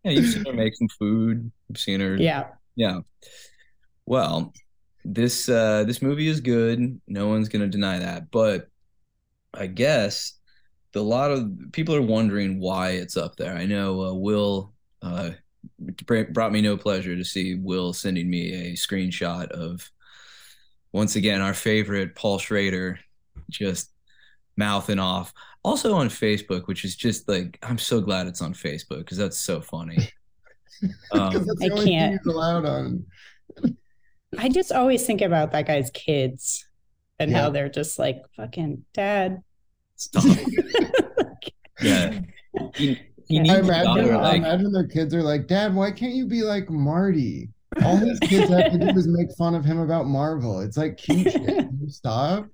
[0.06, 1.52] Yeah, you've seen her make some food.
[1.68, 2.16] You've seen her.
[2.16, 2.52] Yeah.
[2.78, 3.00] Yeah.
[4.06, 4.54] Well,
[5.04, 7.02] this uh this movie is good.
[7.06, 8.32] No one's gonna deny that.
[8.32, 8.70] But
[9.54, 10.40] I guess
[10.94, 13.54] the lot of people are wondering why it's up there.
[13.56, 15.32] I know uh, Will uh
[16.32, 19.90] brought me no pleasure to see Will sending me a screenshot of
[20.94, 23.00] once again our favorite Paul Schrader
[23.50, 23.92] just
[24.58, 25.34] mouthing off.
[25.64, 29.38] Also on Facebook, which is just like I'm so glad it's on Facebook because that's
[29.38, 29.98] so funny.
[31.12, 32.14] Um, 'Cause that's the I only can't.
[32.24, 33.06] he's allowed on.
[34.38, 36.66] I just always think about that guy's kids
[37.20, 37.42] and Yeah.
[37.42, 39.44] how they're just like, fucking dad.
[39.98, 40.24] Stop.
[41.82, 42.20] Yeah.
[42.76, 43.00] He,
[43.30, 45.92] he I needs a imagine, daughter I like imagine their kids are like, Dad, why
[45.92, 47.50] can't you be like Marty?
[47.86, 50.60] All his kids have to do is make fun of him about Marvel.
[50.60, 51.46] It's like cute shit.
[51.46, 52.48] Can you stop?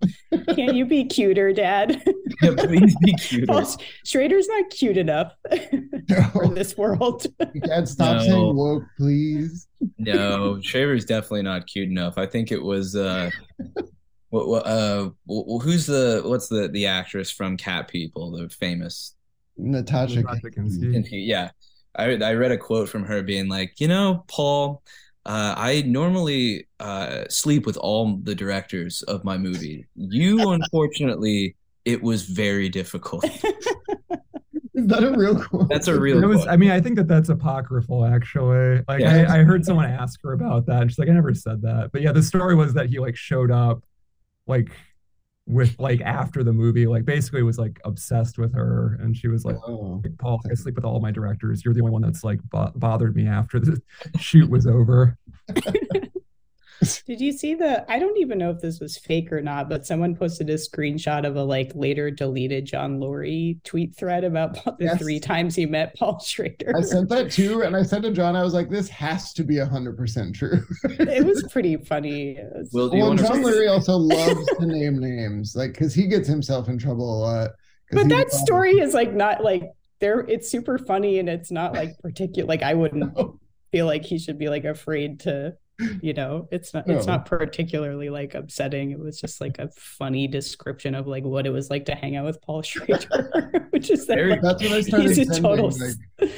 [0.50, 2.04] Can't you be cuter, dad?
[2.42, 3.46] yeah, please be cuter.
[3.48, 3.66] Paul
[4.06, 5.32] Schrader's not cute enough
[6.34, 6.54] for No.
[6.54, 7.26] this world.
[7.66, 8.24] Dad, stop No.
[8.24, 9.68] saying woke, please.
[9.98, 12.18] No, Shaver's definitely not cute enough.
[12.18, 13.30] I think it was uh
[14.32, 19.16] what what uh who's the what's the the actress from Cat People, the famous
[19.58, 20.22] Natasha.
[20.22, 20.94] Natasha Kinski.
[20.94, 21.28] Kinski.
[21.28, 21.50] yeah.
[21.96, 24.84] I I read a quote from her being like, "You know, Paul,
[25.26, 29.86] uh, I normally uh, sleep with all the directors of my movie.
[29.96, 33.26] You, unfortunately, it was very difficult."
[34.78, 35.70] Is that a real quote?
[35.70, 36.50] That's a real It was, quote.
[36.50, 38.84] I mean, I think that that's apocryphal, actually.
[38.90, 39.26] Like, Yeah.
[39.30, 40.82] I, I heard someone ask her about that.
[40.82, 41.92] And she's like, I never said that.
[41.94, 43.86] But yeah, the story was that he like showed up,
[44.48, 44.70] like,
[45.48, 48.98] with like after the movie, like basically was like obsessed with her.
[49.02, 50.02] And she was like, Oh.
[50.18, 51.64] Paul, I sleep with all my directors.
[51.64, 53.82] You're the only one that's like bo- bothered me after the
[54.20, 55.18] shoot was over.
[57.08, 57.90] Did you see the?
[57.92, 61.26] I don't even know if this was fake or not, but someone posted a screenshot
[61.26, 64.98] of a like later deleted John Lurie tweet thread about the Yes.
[65.00, 66.74] three times he met Paul Schrader.
[66.76, 69.44] I sent that too, and I said to John, I was like, "This has to
[69.44, 72.32] be hundred percent true." it was pretty funny.
[72.38, 73.48] It was- Will, well, John to?
[73.48, 77.52] Lurie also loves to name names, like because he gets himself in trouble a lot.
[77.92, 79.64] but that story is like not like
[80.02, 80.22] there.
[80.22, 82.48] It's super funny and it's not like particular.
[82.48, 83.14] Like I wouldn't
[83.72, 85.54] feel like he should be like afraid to
[86.02, 90.26] you know it's not it's not particularly like upsetting it was just like a funny
[90.28, 94.08] description of like what it was like to hang out with paul schrader which is
[94.08, 95.44] that Very- like, That's what I started he's a sending.
[95.44, 95.72] total
[96.20, 96.32] like,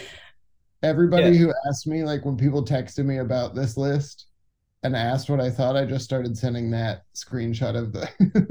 [0.83, 1.45] everybody Yeah.
[1.45, 4.25] who asked me, like when people texted me about this list
[4.83, 8.09] and asked what I thought, I just started sending that screenshot of the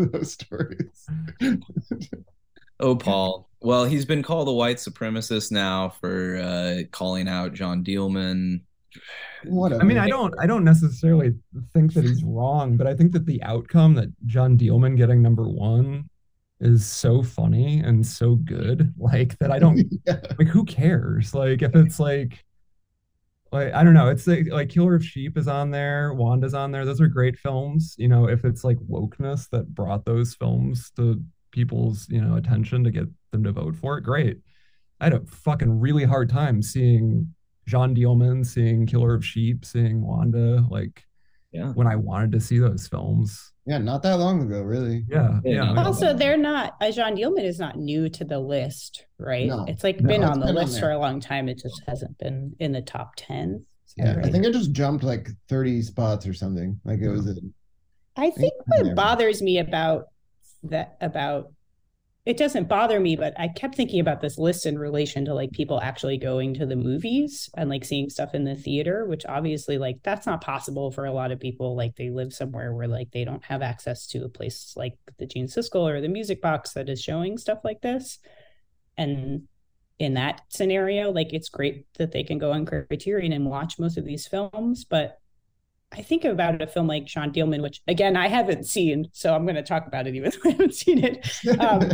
[0.13, 1.07] those stories.
[2.79, 3.49] Oh, Paul.
[3.61, 8.61] Well, he's been called a white supremacist now for uh, calling out Jeanne Dielman.
[9.45, 9.81] Whatever.
[9.83, 11.35] I mean, I don't, I don't necessarily
[11.73, 15.49] think that he's wrong, but I think that the outcome that Jeanne Dielman getting number
[15.49, 16.09] one
[16.61, 20.21] is so funny and so good, like that I don't Yeah.
[20.39, 22.43] like who cares like if it's like
[23.53, 26.73] like i don't know it's like, like killer of sheep is on there wanda's on
[26.73, 30.91] there those are great films you know if it's like wokeness that brought those films
[30.97, 31.23] to
[31.53, 34.39] people's you know attention to get them to vote for it great
[35.01, 37.33] i had a fucking really hard time seeing
[37.67, 41.05] Jeanne Dielman, seeing Killer of Sheep, seeing Wanda, like
[41.53, 41.73] Yeah.
[41.73, 43.53] when I wanted to see those films.
[43.67, 45.05] Yeah, not that long ago, really.
[45.09, 45.83] Yeah, Yeah, yeah.
[45.85, 46.75] Also, they're not.
[46.81, 49.49] Uh, Jeanne Dielman is not new to the list, right?
[49.49, 49.65] No.
[49.67, 50.83] it's like No, been it's on the been list there.
[50.83, 51.49] for a long time.
[51.49, 53.65] It just hasn't been in the top ten.
[53.97, 56.79] Yeah, I think it just jumped like 30 spots or something.
[56.85, 57.35] Like it was a,
[58.17, 60.05] I think in what bothers me about
[60.65, 61.51] that about
[62.27, 65.53] it doesn't bother me, but I kept thinking about this list in relation to like
[65.53, 69.79] people actually going to the movies and like seeing stuff in the theater, which obviously
[69.79, 71.77] like that's not possible for a lot of people.
[71.77, 75.27] Like they live somewhere where like they don't have access to a place like the
[75.27, 78.19] Gene Siskel or the Music Box that is showing stuff like this.
[78.97, 79.45] And
[80.01, 83.99] in that scenario, like it's great that they can go on Criterion and watch most
[83.99, 85.21] of these films, but
[85.93, 89.45] I think about a film like Jeanne Dielman, which again I haven't seen, so I'm
[89.45, 91.61] going to talk about it even though I haven't seen it.
[91.61, 91.93] Um,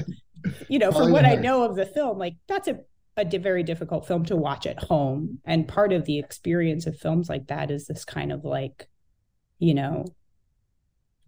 [0.68, 2.80] you know, from what I know of the film, like that's a
[3.16, 6.98] a di- very difficult film to watch at home, and part of the experience of
[6.98, 8.88] films like that is this kind of like,
[9.58, 10.06] you know,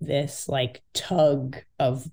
[0.01, 2.09] this like tug of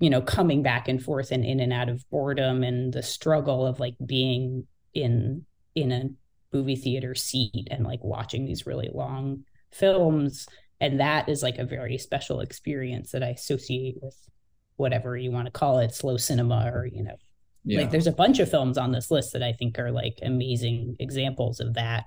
[0.00, 3.66] you know coming back and forth and in and out of boredom and the struggle
[3.66, 6.08] of like being in in a
[6.52, 10.46] movie theater seat and like watching these really long films.
[10.80, 14.16] And that is like a very special experience that i associate with
[14.76, 17.16] whatever you want to call it, slow cinema or you know,
[17.64, 17.80] Yeah.
[17.80, 20.96] like there's a bunch of films on this list that I think are like amazing
[20.98, 22.04] examples of that.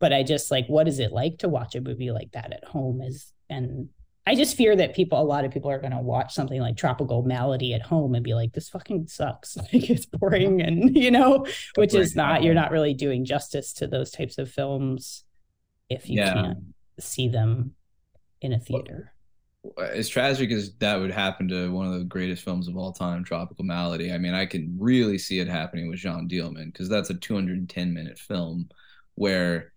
[0.00, 2.64] But I just like, what is it like to watch a movie like that at
[2.64, 3.00] home?
[3.00, 3.88] Is and
[4.26, 6.76] I just fear that people, a lot of people are going to watch something like
[6.78, 9.56] Tropical Malady at home and be like, this fucking sucks.
[9.72, 10.62] Like it's boring.
[10.62, 14.50] And, you know, which is not, you're not really doing justice to those types of
[14.50, 15.24] films
[15.90, 16.32] if you Yeah.
[16.34, 16.58] can't
[16.98, 17.72] see them
[18.40, 19.12] in a theater.
[19.78, 23.24] As tragic as that would happen to one of the greatest films of all time,
[23.24, 27.10] Tropical Malady, I mean, I can really see it happening with Jeanne Dielman because that's
[27.10, 28.68] a 210 minute film
[29.14, 29.72] where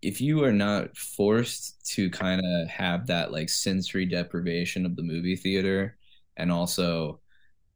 [0.00, 5.02] if you are not forced to kind of have that like sensory deprivation of the
[5.02, 5.96] movie theater
[6.36, 7.20] and also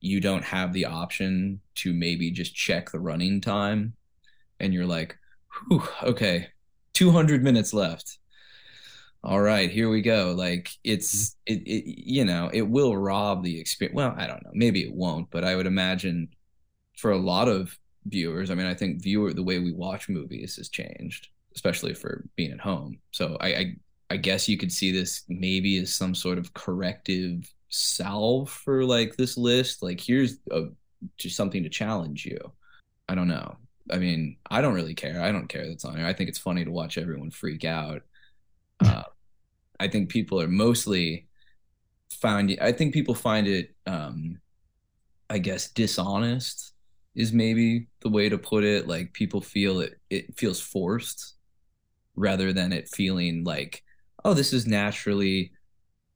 [0.01, 3.95] you don't have the option to maybe just check the running time
[4.61, 5.17] and you're like,
[6.03, 6.49] okay,
[6.95, 8.19] 200 minutes left
[9.27, 10.35] all right here we go.
[10.37, 14.51] Like it's it, it you know it will rob the experience well i don't know
[14.55, 16.29] maybe it won't but i would imagine
[16.97, 20.57] for a lot of viewers i mean i think viewer the way we watch movies
[20.57, 22.99] has changed especially for being at home.
[23.11, 23.77] So i i,
[24.11, 29.17] I guess you could see this maybe as some sort of corrective salve for like
[29.17, 29.83] this list.
[29.83, 30.67] Like here's a,
[31.19, 32.39] just something to challenge you.
[33.09, 33.57] I don't know.
[33.91, 35.21] I mean i don't really care.
[35.21, 38.03] I don't care that's on here i think it's funny to watch everyone freak out.
[38.85, 39.05] Uh,
[39.81, 41.27] I think people are mostly
[42.11, 42.57] find.
[42.61, 44.39] I think people find it, um,
[45.29, 46.73] I guess, dishonest
[47.15, 48.87] is maybe the way to put it.
[48.87, 49.99] Like people feel it.
[50.11, 51.35] It feels forced
[52.15, 53.83] rather than it feeling like,
[54.25, 55.53] oh, this is naturally.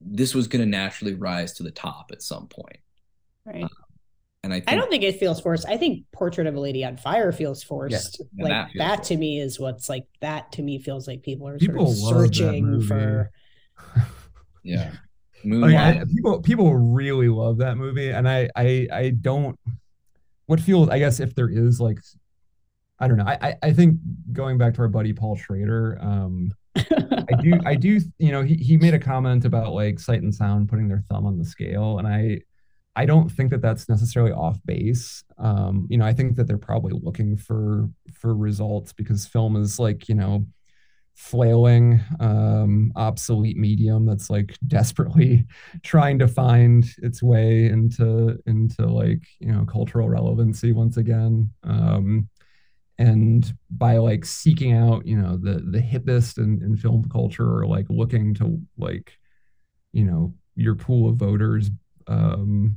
[0.00, 2.78] This was going to naturally rise to the top at some point.
[3.44, 3.66] Right.
[4.42, 5.68] And I, think, I don't think it feels forced.
[5.68, 8.22] I think Portrait of a Lady on Fire feels forced.
[8.34, 11.22] Yeah, like that that, feels to me is what's like that to me feels like
[11.22, 13.30] people are People sort of searching for
[14.62, 14.84] yeah.
[14.84, 14.92] Like,
[15.44, 15.96] Moonlight.
[15.96, 19.58] I, people people really love that movie, and I I I don't.
[20.46, 21.98] What feels I guess if there is like,
[22.98, 23.24] I don't know.
[23.24, 23.98] I I, I think
[24.32, 28.54] going back to our buddy Paul Schrader, um, I do I do you know he
[28.54, 31.98] he made a comment about like sight and sound putting their thumb on the scale,
[31.98, 32.40] and I
[32.96, 35.24] I don't think that that's necessarily off base.
[35.38, 39.78] Um, you know, I think that they're probably looking for for results because film is
[39.78, 40.44] like you know
[41.20, 45.44] flailing um obsolete medium that's like desperately
[45.82, 51.50] trying to find its way into into like you know cultural relevancy once again.
[51.62, 52.28] Um
[52.98, 57.66] and by like seeking out you know the the hippest in, in film culture or
[57.66, 59.12] like looking to like
[59.92, 61.70] you know your pool of voters
[62.08, 62.76] um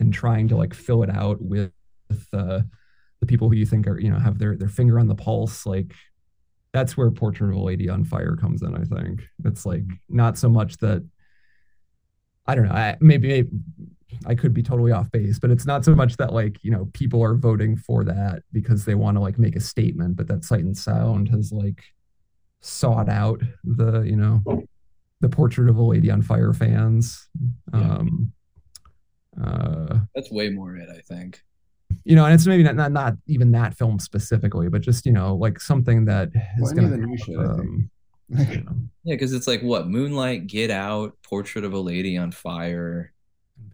[0.00, 1.72] and trying to like fill it out with,
[2.10, 2.60] with uh
[3.20, 5.66] the people who you think are you know have their their finger on the pulse
[5.66, 5.94] like
[6.74, 10.36] that's where portrait of a lady on fire comes in i think it's like not
[10.36, 11.02] so much that
[12.46, 13.48] i don't know I, maybe, maybe
[14.26, 16.90] i could be totally off base but it's not so much that like you know
[16.92, 20.44] people are voting for that because they want to like make a statement but that
[20.44, 21.82] sight and sound has like
[22.60, 24.42] sought out the you know
[25.20, 27.28] the portrait of a lady on fire fans
[27.72, 27.80] Yeah.
[27.80, 28.32] um
[29.40, 30.88] uh That's way more it.
[30.90, 31.42] I think.
[32.04, 35.12] You know and it's maybe not not, not even that film specifically but just you
[35.12, 37.90] know like something that is Well, gonna the new shit, um,
[38.30, 38.72] you know,
[39.04, 43.12] Yeah, because it's like what Moonlight, Get Out, Portrait of a Lady on Fire,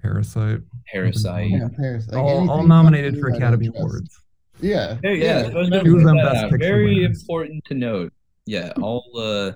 [0.02, 0.60] parasite
[0.92, 1.50] Parasite.
[1.50, 2.08] Yeah, Paris.
[2.08, 3.78] Like all, all nominated for new, I don't academy trust.
[3.78, 4.20] awards
[4.60, 4.98] Yeah.
[5.02, 5.38] Yeah, yeah.
[5.46, 6.42] I Two of them Best.
[6.50, 7.20] Picture Very winners.
[7.22, 8.12] important to note.
[8.46, 9.52] Yeah, all uh,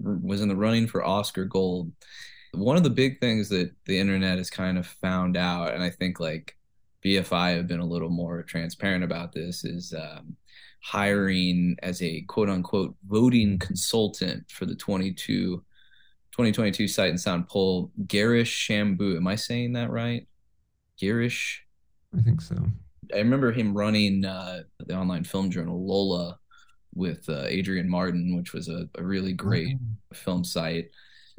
[0.00, 1.90] was in the running for Oscar Gold.
[2.54, 5.90] One of the big things that the internet has kind of found out, and I
[5.90, 6.55] think like
[7.06, 10.36] BFI have been a little more transparent about this, is um,
[10.82, 15.56] hiring as a quote unquote voting consultant for the 22,
[16.32, 19.16] 2022 Sight and Sound poll, Girish Shambu.
[19.16, 20.26] Am I saying that right?
[21.00, 21.58] Girish
[22.16, 22.56] i think so
[23.14, 26.38] I remember him running uh, the online film journal Lola
[26.94, 29.76] with uh, Adrian Martin, which was a, a really great
[30.12, 30.90] film site.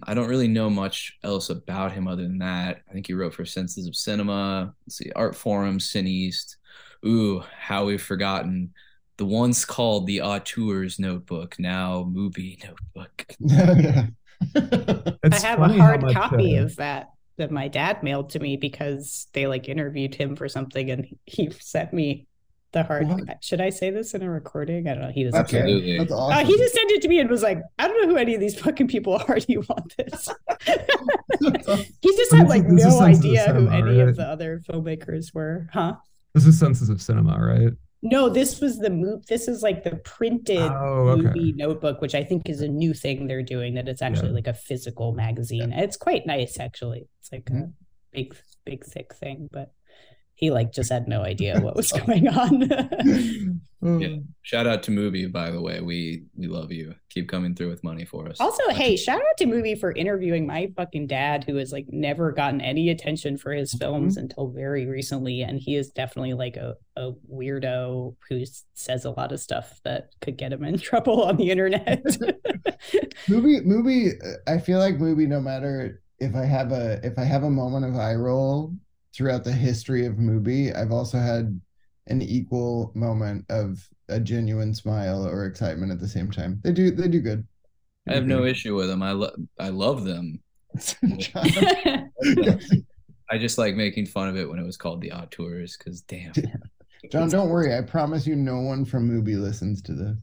[0.04, 2.82] I don't really know much else about him other than that.
[2.89, 6.56] I think he wrote for Senses of Cinema, let's see, Art Forum, Cineaste.
[7.06, 8.74] Ooh, how we've forgotten
[9.18, 13.26] the once called the Auteurs Notebook, now MUBI Notebook.
[14.56, 18.58] I have a hard much, copy uh, of that that my dad mailed to me
[18.58, 22.26] because they like interviewed him for something and he sent me
[22.74, 23.43] the hard What?
[23.43, 24.88] should I say this in a recording?
[24.88, 25.11] I don't know.
[25.11, 25.61] He doesn't That's care.
[25.63, 25.97] Absolutely.
[25.99, 28.18] That's Uh, he just sent it to me and was like, I don't know who
[28.18, 29.39] any of these fucking people are.
[29.39, 30.28] Do you want this?
[32.01, 34.09] he just had like this no Senses of idea who Cinema, any right?
[34.09, 35.68] of the other filmmakers were.
[35.74, 35.95] Huh?
[36.34, 39.26] this is senses of cinema right No, this was the move.
[39.26, 41.24] This is like the printed Oh, okay.
[41.30, 43.74] MUBI Notebook, which I think is a new thing they're doing.
[43.74, 44.36] That it's actually Yeah.
[44.36, 45.72] like a physical magazine.
[45.74, 47.07] It's quite nice, actually.
[47.20, 47.74] It's like a, Mhm.
[48.11, 49.72] big big thick thing, but
[50.38, 52.61] he like just had no idea what was going on.
[53.81, 54.17] yeah.
[54.43, 55.81] Shout out to MUBI, by the way.
[55.81, 56.93] We we love you.
[57.09, 58.39] Keep coming through with money for us.
[58.39, 62.31] Also, hey, shout out to MUBI for interviewing my fucking dad, who has like never
[62.31, 64.25] gotten any attention for his films mm-hmm.
[64.25, 68.43] until very recently, and he is definitely like a, a weirdo who
[68.75, 72.03] says a lot of stuff that could get him in trouble on the internet.
[73.27, 74.11] MUBI, MUBI.
[74.45, 75.27] I feel like MUBI.
[75.27, 78.75] No matter if I have a if I have a moment of eye roll
[79.18, 81.59] throughout the history of MUBI, I've also had
[82.05, 86.61] an equal moment of a genuine smile or excitement at the same time.
[86.63, 87.45] They do they do good.
[88.05, 89.01] They I have no issue with them.
[89.01, 90.39] I love I love them.
[93.30, 96.34] I just like making fun of it when it was called the Auteurs because damn.
[97.11, 97.76] John, don't worry.
[97.76, 100.18] I promise you, no one from MUBI listens to this.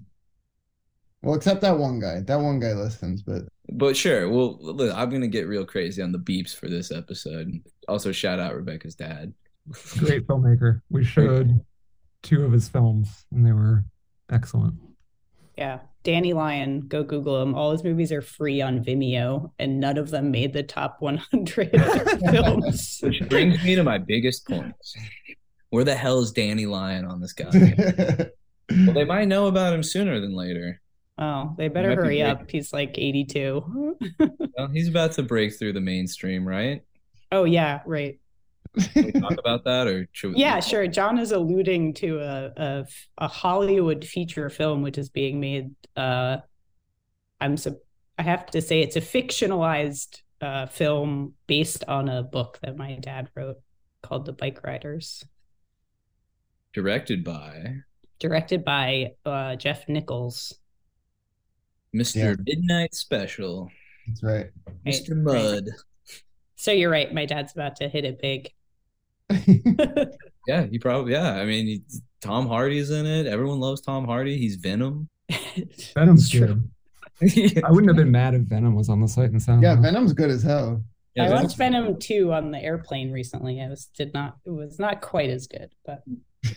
[1.23, 2.21] Well, except that one guy.
[2.21, 4.29] That one guy listens, but but sure.
[4.29, 7.61] Well, look, I'm gonna get real crazy on the beeps for this episode.
[7.89, 9.33] Also, shout out Rebecca's dad.
[9.99, 10.81] Great filmmaker.
[10.91, 11.65] We showed
[12.23, 13.85] two of his films, and they were
[14.31, 14.75] excellent.
[15.57, 16.81] Yeah, Danny Lyon.
[16.89, 17.55] Go Google him.
[17.55, 21.71] All his movies are free on Vimeo, and none of them made the top 100
[21.71, 22.99] films.
[23.03, 24.75] Which brings me to my biggest point.
[25.71, 27.51] Where the hell is Danny Lyon on this guy?
[28.71, 30.81] well, they might know about him sooner than later.
[31.17, 32.51] Oh, they better hurry up.
[32.51, 33.97] He's like 82.
[34.19, 36.83] well, he's about to break through the mainstream, right?
[37.33, 38.19] Oh, yeah, right.
[38.79, 40.87] Can we talk about that or yeah sure.
[40.87, 42.87] John is alluding to a, a,
[43.19, 46.39] a hollywood feature film which is being made uh
[47.41, 47.77] i'm so
[48.19, 52.97] i have to say it's a fictionalized uh film based on a book that my
[52.97, 53.59] dad wrote
[54.03, 55.25] called the bike riders.
[56.75, 57.77] Directed by?
[58.19, 60.55] Directed by uh jeff nichols.
[61.95, 62.35] Mr yeah.
[62.45, 63.71] midnight special.
[64.09, 64.51] That's right.
[64.85, 65.81] Mr mud right.
[66.65, 68.51] So you're right my dad's about to hit it big
[70.47, 71.35] yeah, he probably yeah.
[71.35, 71.83] I mean, he,
[72.21, 73.27] Tom Hardy's in it.
[73.27, 74.37] Everyone loves Tom Hardy.
[74.37, 75.09] He's Venom.
[75.95, 76.69] Venom's good.
[77.21, 77.61] yeah.
[77.65, 79.63] I wouldn't have been mad if Venom was on the Sight and Sound.
[79.63, 80.83] Yeah, Venom's good as hell.
[81.15, 83.61] Yeah, I watched Venom 2 on the airplane recently.
[83.61, 86.03] I was did not it was not quite as good, but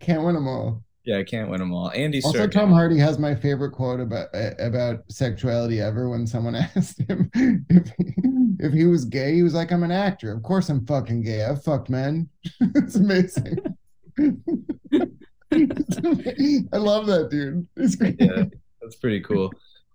[0.00, 0.82] can't win them all.
[1.04, 1.90] Yeah, I can't win them all.
[1.92, 2.46] Andy also.
[2.46, 4.28] Tom Hardy has my favorite quote about
[4.58, 6.10] about sexuality ever.
[6.10, 8.14] When someone asked him if he,
[8.58, 10.32] if he was gay, he was like, "I'm an actor.
[10.32, 11.44] Of course, I'm fucking gay.
[11.44, 12.28] I've fucked men.
[12.60, 13.58] it's amazing."
[15.50, 17.66] I love that dude.
[17.76, 18.16] It's great.
[18.20, 18.44] Yeah,
[18.82, 19.50] that's pretty cool.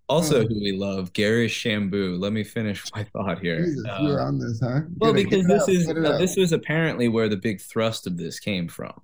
[0.10, 2.20] Also, who we love, Girish Shambu.
[2.20, 3.64] Let me finish my thought here.
[3.64, 4.82] Jesus, uh, you're on this, huh?
[4.98, 8.68] Well, because this is uh, this was apparently where the big thrust of this came
[8.68, 9.00] from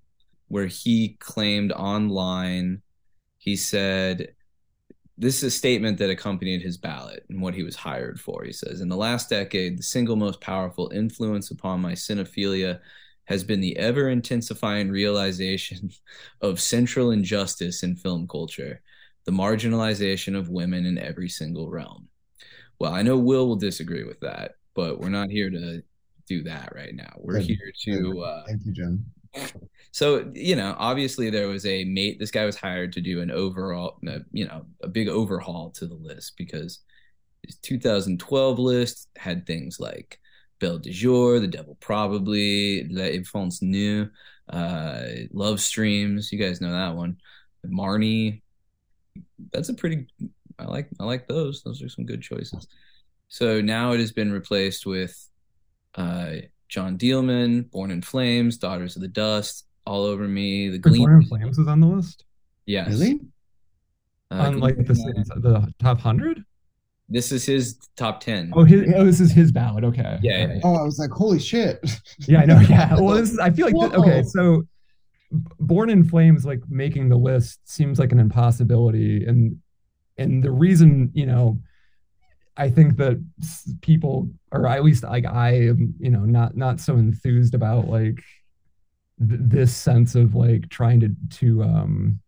[0.50, 2.82] where he claimed online,
[3.38, 4.34] he said,
[5.18, 8.45] this is a statement that accompanied his ballot and what he was hired for.
[8.45, 12.80] He says, In the last decade, the single most powerful influence upon my cinephilia
[13.26, 15.91] has been the ever intensifying realization
[16.41, 18.82] of central injustice in film culture,
[19.26, 22.08] the marginalization of women in every single realm.
[22.80, 25.84] Well, I know Will will disagree with that, but we're not here to
[26.28, 27.12] do that right now.
[27.18, 27.58] We're Good.
[27.58, 28.22] here to.
[28.22, 29.06] Uh, Thank you, Jim.
[29.91, 33.31] So, you know, obviously there was a mate, this guy was hired to do an
[33.31, 33.99] overall,
[34.31, 36.79] you know, a big overhaul to the list because
[37.43, 40.19] his 2012 list had things like
[40.59, 44.09] Belle de Jour, The Devil Probably, L'Enfance Nue,
[44.49, 46.31] uh, Love Streams.
[46.31, 47.17] You guys know that one.
[47.65, 48.41] Marnie.
[49.51, 50.07] That's a pretty,
[50.59, 51.63] I like, I like those.
[51.63, 52.67] Those are some good choices.
[53.27, 55.15] So now it has been replaced with
[55.95, 56.33] uh,
[56.67, 61.01] Jeanne Dielman, Born in Flames, Daughters of the Dust, All Over Me, The Gleam.
[61.01, 62.23] Born in Flames is on the list.
[62.67, 62.89] Yes.
[62.89, 63.21] Really?
[64.29, 66.45] Uh, on like the, the top hundred.
[67.09, 68.53] This is his top ten.
[68.55, 69.83] Oh, his, oh, this is his ballot.
[69.83, 70.19] Okay.
[70.21, 70.43] Yeah.
[70.43, 70.61] Okay.
[70.63, 71.79] Oh, I was like, holy shit.
[72.27, 72.59] yeah, I know.
[72.59, 72.95] Yeah.
[72.99, 74.21] Well, this is, I feel like this, okay.
[74.21, 74.63] So,
[75.59, 79.59] Born in Flames, like making the list, seems like an impossibility, and
[80.19, 81.59] and the reason, you know,
[82.57, 83.25] I think that
[83.81, 88.19] people, or at least like I am, you know, not not so enthused about like
[89.28, 92.20] th- this sense of like trying to to um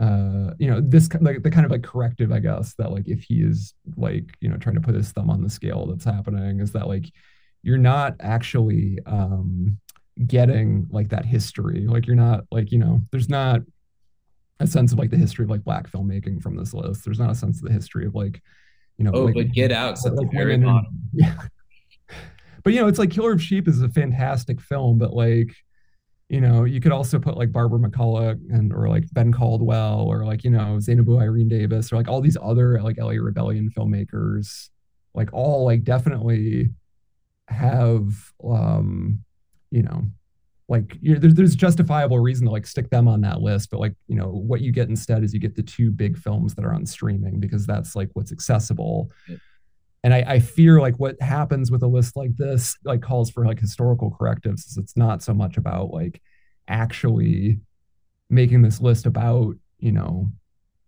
[0.00, 3.22] uh you know this like the kind of like corrective I guess that like if
[3.22, 6.60] he is like you know trying to put his thumb on the scale that's happening
[6.60, 7.06] is that like
[7.62, 9.78] you're not actually um
[10.26, 13.60] getting like that history like you're not like you know there's not
[14.60, 17.30] a sense of like the history of like black filmmaking from this list there's not
[17.30, 18.42] a sense of the history of like
[18.98, 21.00] you know, oh, like, but Get out at the very bottom.
[21.12, 21.34] Yeah.
[22.62, 25.52] But you know, it's like Killer of Sheep is a fantastic film, but like,
[26.32, 30.24] you know, you could also put like Barbara McCullough and or like Ben Caldwell or
[30.24, 34.70] like, you know, Zeinabu Irene Davis or like all these other like LA Rebellion filmmakers,
[35.12, 36.70] like all like definitely
[37.48, 39.22] have um
[39.70, 40.04] you know
[40.70, 43.94] like you there's, there's justifiable reason to like stick them on that list but like
[44.06, 46.72] you know what you get instead is you get the two big films that are
[46.72, 49.36] on streaming because that's like what's accessible Yeah.
[50.04, 53.46] And I, I fear like what happens with a list like this like calls for
[53.46, 56.20] like historical correctives is it's not so much about like
[56.68, 57.60] actually
[58.30, 60.30] making this list about you know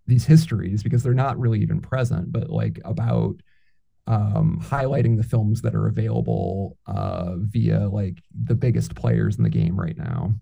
[0.07, 3.37] these histories because they're not really even present but like about
[4.07, 9.51] um, highlighting the films that are available uh, via like the biggest players in the
[9.51, 10.35] game right now.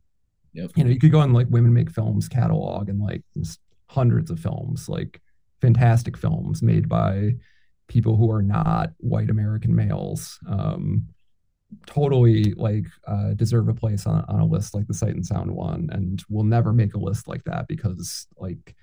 [0.55, 0.73] Yep.
[0.77, 3.23] You know, you could go on like Women Make Films catalog and like
[3.87, 5.21] hundreds of films, like
[5.61, 7.35] fantastic films made by
[7.93, 10.39] people who are not white American males.
[10.49, 11.07] Um,
[11.87, 15.51] totally like uh, deserve a place on, on a list like the Sight and Sound
[15.51, 18.75] one, and we'll never make a list like that because like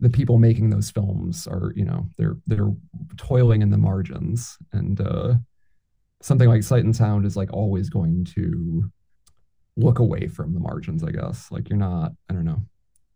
[0.00, 2.72] the people making those films are you know they're they're
[3.16, 5.34] toiling in the margins and uh
[6.20, 8.90] something like sight and sound is like always going to
[9.76, 12.60] look away from the margins i guess like you're not i don't know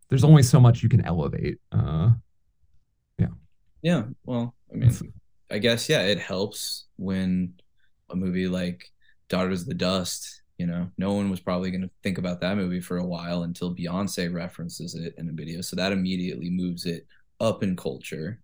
[0.07, 2.11] there's only so much you can elevate uh
[3.17, 3.27] Yeah.
[3.81, 4.03] Yeah.
[4.25, 4.91] Well, I mean,
[5.51, 7.53] I guess yeah, it helps when
[8.09, 8.89] a movie like
[9.29, 12.57] Daughters of the Dust, you know, no one was probably going to think about that
[12.57, 16.85] movie for a while until Beyonce references it in a video, so that immediately moves
[16.85, 17.05] it
[17.39, 18.41] up in culture.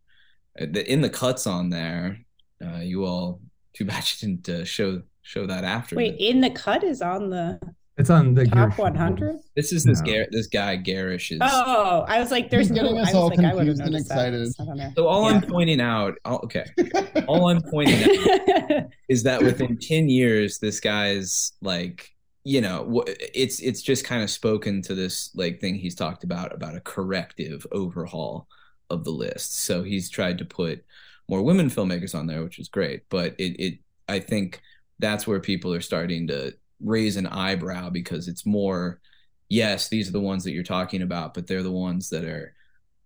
[0.59, 2.19] Uh, In the cuts on there,
[2.63, 3.41] uh, you all
[3.73, 5.95] too bad you didn't uh, show show that after.
[5.95, 7.59] Wait, but in the cut is on the
[7.97, 9.37] it's on the top 100.
[9.55, 10.13] this is this No.
[10.13, 11.39] Gar- this guy Girish is.
[11.41, 12.83] Oh, I was like, there's He's no.
[12.83, 14.47] getting us I was all like, I would have confused and excited.
[14.47, 14.55] that.
[14.61, 14.91] I don't know.
[14.95, 16.65] So all I'm pointing out, oh, okay,
[17.27, 22.11] all I'm pointing out is that within 10 years this guy's like
[22.47, 26.53] you know it's it's just kind of spoken to this like thing he's talked about
[26.53, 28.47] about a corrective overhaul
[28.91, 30.85] of the list so he's tried to put
[31.27, 34.61] more women filmmakers on there which is great but it it i think
[34.99, 38.99] that's where people are starting to raise an eyebrow because it's more
[39.49, 42.53] yes these are the ones that you're talking about but they're the ones that are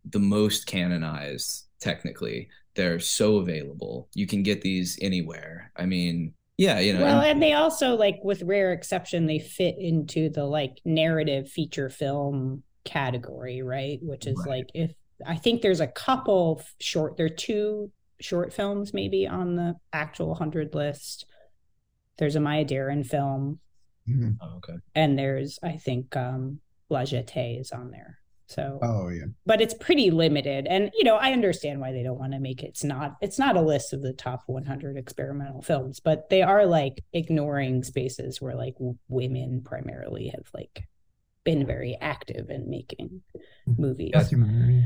[0.06, 6.80] the most canonized technically they're so available you can get these anywhere i mean yeah
[6.80, 10.80] you know well, and- they also like, with rare exception, they fit into the like
[10.84, 14.00] narrative feature film category, right?
[14.02, 14.58] Which is Right.
[14.58, 14.92] like if
[15.26, 20.36] I think there's a couple short, there are two short films maybe on the actual
[20.36, 21.26] hundred list.
[22.20, 23.60] There's a Maya Deren film,
[24.08, 24.38] Mhm.
[24.42, 24.76] oh, okay.
[24.94, 26.60] And there's I think um
[26.90, 28.18] La Jetée is on there.
[28.48, 29.26] So Oh yeah.
[29.46, 30.66] but it's pretty limited.
[30.68, 32.68] And you know i understand why they don't want to make it.
[32.70, 36.66] It's not it's not a list of the top 100 experimental films but they are
[36.66, 40.88] like ignoring spaces where like w- women primarily have like
[41.46, 43.22] been very active in making
[43.66, 44.12] movies.
[44.14, 44.84] Documentary.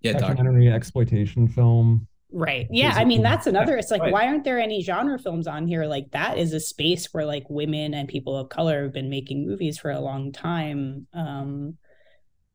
[0.00, 4.12] Yeah doc- documentary exploitation film right yeah i mean that's another it's like Right.
[4.12, 7.44] why aren't there any genre films on here like that is a space where like
[7.48, 11.76] women and people of color have been making movies for a long time um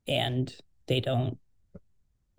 [0.08, 0.54] and
[0.88, 1.38] they don't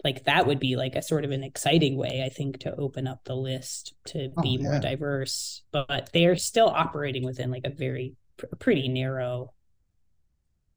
[0.04, 3.06] like that would be like a sort of an exciting way i think to open
[3.06, 4.80] up the list to Oh, be more yeah.
[4.80, 9.54] diverse but they're still operating within like a very pr- pretty narrow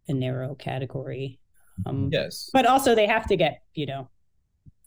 [0.08, 1.40] a narrow category
[1.86, 4.08] um yes but also they have to get you know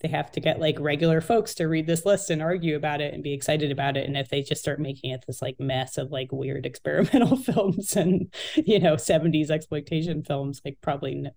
[0.01, 3.15] they have to get like regular folks to read this list and argue about it
[3.15, 5.99] and be excited about it and if they just start making it this like mess
[5.99, 11.33] of like weird experimental films and you know 70s exploitation films like probably n-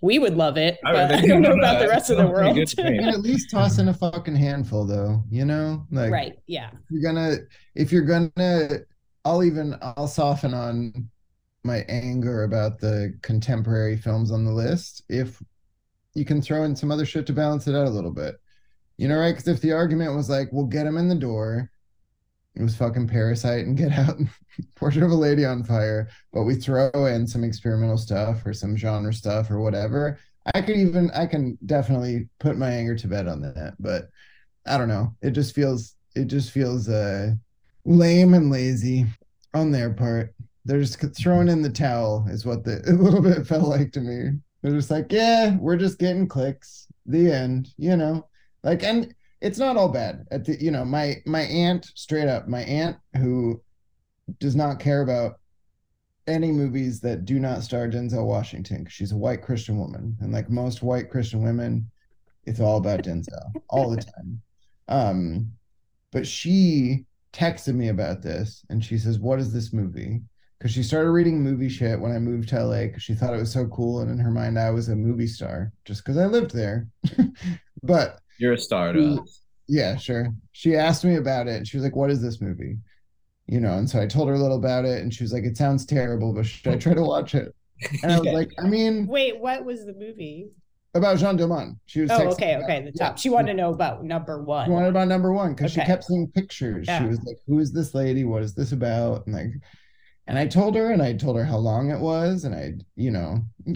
[0.00, 2.54] we would love it I but i don't know about the rest of the world
[2.54, 2.94] good to me.
[2.94, 5.86] You can at least toss in a fucking handful though, you know?
[5.90, 7.36] Like right yeah if you're gonna
[7.74, 8.80] if you're gonna
[9.24, 11.08] I'll even I'll soften on
[11.64, 15.42] my anger about the contemporary films on the list if
[16.16, 18.36] you can throw in some other shit to balance it out a little bit.
[18.96, 19.32] You know, right?
[19.32, 21.70] Because if the argument was like, we'll get him in the door,
[22.54, 24.30] it was fucking Parasite and Get Out, and
[24.76, 28.76] Portrait of a Lady on Fire, but we throw in some experimental stuff or some
[28.76, 30.18] genre stuff or whatever.
[30.54, 34.08] I could even I can definitely put my anger to bed on that, but
[34.66, 35.14] I don't know.
[35.20, 37.32] It just feels it just feels uh
[37.84, 39.04] lame and lazy
[39.52, 40.34] on their part.
[40.64, 44.00] They're just throwing in the towel is what the a little bit felt like to
[44.00, 44.38] me.
[44.66, 46.88] They're just like, yeah, we're just getting clicks.
[47.06, 48.26] The end, you know.
[48.64, 50.26] Like and it's not all bad.
[50.32, 53.62] At the you know, my my aunt straight up, my aunt who
[54.40, 55.38] does not care about
[56.26, 60.16] any movies that do not star Denzel Washington she's a white Christian woman.
[60.20, 61.88] And like most white Christian women,
[62.42, 64.42] it's all about Denzel all the time.
[64.88, 65.52] Um,
[66.10, 70.22] but she texted me about this and she says, What is this movie?
[70.58, 73.38] Because she started reading movie shit when I moved to LA because she thought it
[73.40, 74.00] was so cool.
[74.00, 76.88] And in her mind, I was a movie star just because I lived there.
[77.82, 80.28] but you're a star to us yeah, sure.
[80.52, 81.66] She asked me about it.
[81.66, 82.78] She was like, What is this movie?
[83.48, 85.44] you know, and so I told her a little about it, and she was like,
[85.44, 87.54] "It sounds terrible, but should I try to watch it?"
[88.02, 88.32] And I was Yeah.
[88.32, 90.50] like, "I mean, Wait, what was the movie?
[90.94, 92.82] about Jeanne Dielman." She was Oh, okay, okay.
[92.82, 93.12] The top.
[93.12, 93.14] yeah.
[93.14, 94.66] She wanted to know about number one.
[94.66, 96.88] She wanted about number one because she kept seeing pictures.
[96.88, 98.24] She was like, "Who is this lady?
[98.24, 99.52] What is this about?" And like,
[100.26, 103.10] and I told her, and I told her how long it was, and I, you
[103.10, 103.44] know,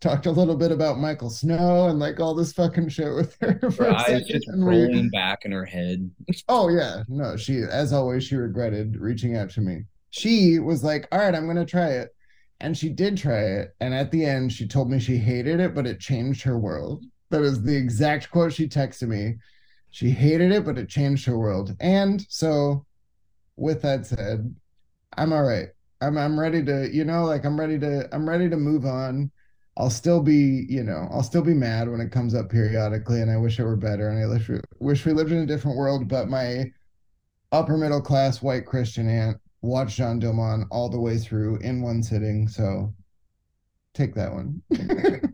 [0.00, 3.58] talked a little bit about Michael Snow and like all this fucking shit with her.
[3.72, 6.10] For Her eyes just and we- rolling back in her head.
[6.48, 9.84] Oh yeah, no, she as always she regretted reaching out to me.
[10.10, 12.14] She was like, "All right, I'm going to try it."
[12.60, 15.74] And she did try it, and at the end she told me she hated it,
[15.74, 17.04] but it changed her world.
[17.30, 19.36] That is the exact quote she texted me.
[19.90, 21.74] She hated it, but it changed her world.
[21.80, 22.86] And so
[23.56, 24.54] with that said,
[25.16, 25.68] I'm all right.
[26.02, 29.30] I'm I'm ready to, you know, like I'm ready to I'm ready to move on.
[29.76, 33.30] I'll still be, you know, I'll still be mad when it comes up periodically, and
[33.30, 35.78] I wish it were better, and I wish we, wish we lived in a different
[35.78, 36.08] world.
[36.08, 36.70] But my
[37.52, 42.02] upper middle class white Christian aunt watched Jeanne Dielman all the way through in one
[42.02, 42.92] sitting, so
[43.94, 44.60] take that one.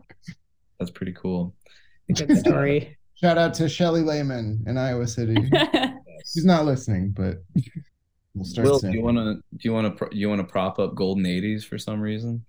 [0.79, 1.55] That's pretty cool.
[2.13, 2.97] Good story.
[3.15, 5.35] Shout out to Shelly Lehman in Iowa City.
[6.33, 7.43] She's not listening, but
[8.35, 10.79] we'll start Will, do you want to do you want to you want to prop
[10.79, 12.45] up Golden 80s for some reason?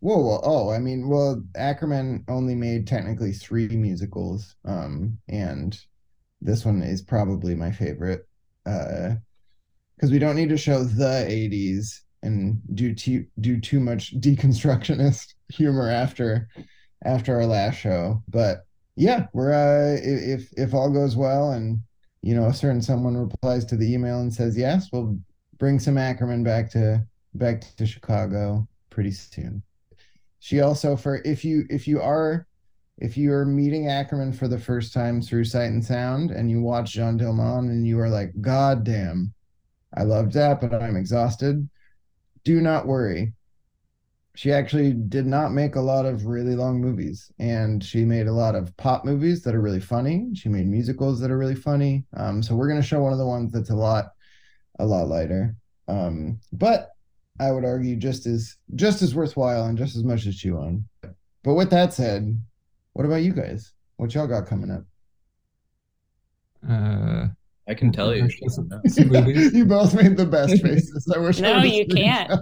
[0.00, 5.78] Whoa, whoa, oh, I mean, well, Akerman only made technically three musicals, um, and
[6.40, 8.26] this one is probably my favorite,
[8.64, 9.10] uh,
[9.94, 15.34] because we don't need to show the '80s and do too do too much deconstructionist
[15.48, 16.48] humor after
[17.04, 18.22] after our last show.
[18.26, 18.64] But
[18.96, 21.80] yeah, we're uh, if if all goes well, and
[22.22, 25.18] you know, a certain someone replies to the email and says yes, we'll
[25.58, 29.62] bring some Akerman back to back to Chicago pretty soon
[30.40, 32.46] she also for if you if you are
[32.98, 36.60] if you are meeting Akerman for the first time through Sight and Sound and you
[36.60, 39.32] watch Jeanne Dielman and you are like, God damn,
[39.96, 41.66] I loved that, but I'm exhausted.
[42.44, 43.32] Do not worry.
[44.36, 48.32] She actually did not make a lot of really long movies, and she made a
[48.32, 50.28] lot of pop movies that are really funny.
[50.34, 52.04] She made musicals that are really funny.
[52.16, 54.12] Um, so we're gonna show one of the ones that's a lot,
[54.78, 55.56] a lot lighter.
[55.88, 56.90] Um, but
[57.40, 60.84] I would argue just as just as worthwhile and just as much as chew on.
[61.42, 62.40] But with that said,
[62.92, 63.72] what about you guys?
[63.96, 64.84] What y'all got coming up?
[66.68, 67.28] Uh,
[67.70, 68.28] I can tell you.
[68.48, 69.52] Some- some movies.
[69.54, 71.10] you both made the best faces.
[71.14, 71.38] I wish.
[71.40, 72.30] No, would've you can't.
[72.32, 72.40] it.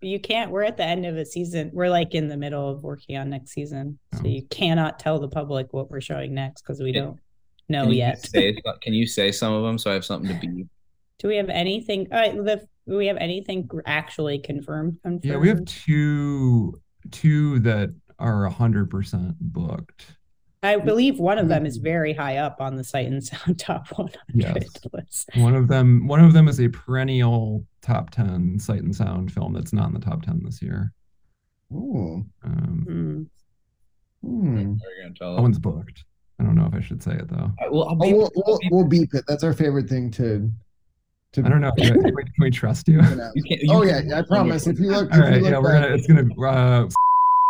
[0.00, 0.50] You can't.
[0.50, 1.70] We're at the end of a season.
[1.74, 3.98] We're like in the middle of working on next season.
[4.14, 4.28] So Oh.
[4.28, 7.00] you cannot tell the public what we're showing next because we Yeah.
[7.02, 7.18] don't
[7.68, 8.26] know Can you yet.
[8.26, 10.64] say, can you say some of them so I have something to be?
[11.18, 12.08] Do we have anything?
[12.10, 14.96] All right, the, do we have anything actually confirmed?
[15.02, 15.24] confirmed?
[15.24, 16.80] Yeah, we have two
[17.10, 20.16] two that are hundred percent booked.
[20.62, 23.88] I believe one of them is very high up on the Sight and Sound top
[23.92, 24.68] 100 Yes.
[24.92, 25.30] list.
[25.36, 29.54] One of them one of them is a perennial top ten sight and sound film
[29.54, 30.92] that's not in the top ten this year.
[31.72, 32.24] Ooh.
[32.44, 33.30] Um.
[34.22, 36.04] Are you gonna tell that one's booked.
[36.38, 37.50] I don't know if I should say it though.
[37.60, 39.24] I- well, I'll Oh, we'll, we'll, I'll we'll beep it.
[39.26, 40.50] That's our favorite thing to.
[41.32, 41.72] to I don't know.
[41.72, 43.00] Can we, can we trust you?
[43.00, 44.66] You can't- you Oh can- yeah, I promise.
[44.66, 45.94] If you look, All if you look yeah, we're gonna.
[45.94, 46.28] It's gonna.
[46.48, 46.88] Uh,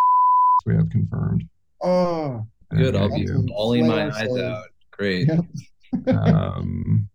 [0.66, 1.42] we have confirmed.
[1.82, 2.94] Oh, Good.
[2.96, 3.44] I'll Okay, be you.
[3.48, 4.64] bawling my eyes our out.
[4.92, 5.28] Great.
[5.28, 6.16] Yep.
[6.16, 7.08] um,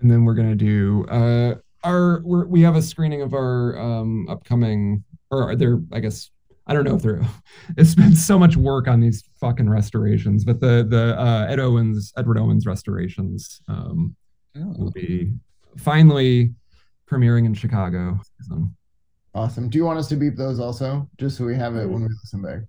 [0.00, 4.26] and then we're gonna do uh our we're, we have a screening of our um
[4.28, 6.30] upcoming or there I guess
[6.66, 7.20] I don't know if there
[7.76, 12.12] it's been so much work on these fucking restorations, but the the uh, Ed Owens
[12.16, 14.16] Edward Owens restorations um
[14.54, 15.32] will Oh, be
[15.76, 16.54] finally
[17.10, 18.18] premiering in Chicago.
[19.34, 19.68] awesome.
[19.68, 22.08] Do you want us to beep those also, just so we have it when we
[22.08, 22.60] listen back?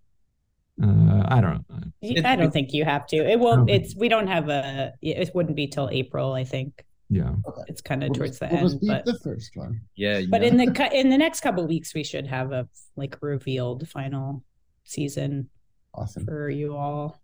[0.82, 1.80] Uh, I don't know.
[2.02, 3.18] You- I don't think you have to.
[3.18, 3.62] It won't.
[3.70, 3.76] Okay.
[3.78, 4.94] It's we don't have a.
[5.02, 6.34] It wouldn't be till April.
[6.34, 7.34] I think Yeah.
[7.68, 8.68] it's kind of We'll towards just, the we'll end.
[8.70, 9.82] just beep But the first one.
[9.96, 10.22] yeah.
[10.30, 10.48] but know.
[10.48, 14.44] in the in the next couple of weeks, we should have a like revealed final
[14.84, 15.50] season
[15.94, 16.26] Awesome.
[16.26, 17.22] for you all.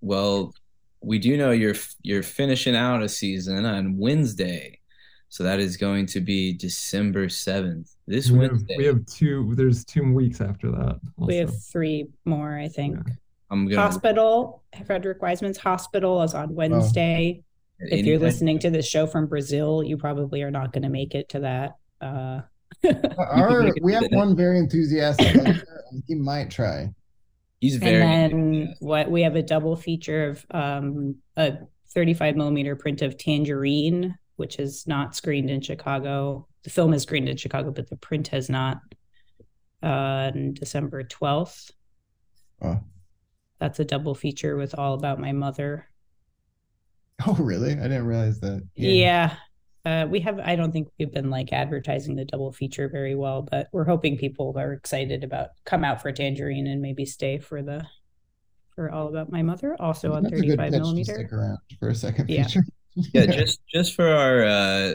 [0.00, 0.54] Well,
[1.02, 4.78] we do know you're you're finishing out a season on Wednesday,
[5.34, 7.92] so that is going to be December seventh.
[8.06, 9.52] This We have, Wednesday, we have two.
[9.56, 11.00] There's two weeks after that.
[11.16, 12.98] We have three more, I think.
[13.04, 13.14] Yeah.
[13.50, 17.42] I'm gonna Hospital, Frederick Wiseman's Hospital is on Wednesday.
[17.82, 20.88] at if you're listening to this show from Brazil, you probably are not going to
[20.88, 21.78] make it to that.
[22.00, 22.42] Uh,
[23.18, 25.34] Our, we have the- one very enthusiastic
[26.06, 26.94] he might try.
[27.60, 28.00] he's very.
[28.00, 31.54] and then what we have a double feature of um, a
[31.92, 36.46] 35 millimeter print of Tangerine, which is not screened in Chicago.
[36.62, 38.80] The film is screened in Chicago, but the print has not.
[39.82, 41.70] Uh, on December 12th.
[42.62, 42.80] Oh.
[43.58, 45.88] That's a double feature with All About My Mother.
[47.26, 47.72] Oh, really?
[47.72, 48.66] I didn't realize that.
[48.74, 49.36] Yeah.
[49.84, 50.40] Uh, we have.
[50.40, 54.16] I don't think we've been like advertising the double feature very well, but we're hoping
[54.18, 57.86] people are excited about come out for Tangerine and maybe stay for the
[58.74, 61.14] for All About My Mother, also on That's good 35 pitch to millimeter.
[61.14, 62.44] stick around for a second Yeah.
[62.46, 62.64] feature.
[62.96, 64.92] Yeah, just just for our uh,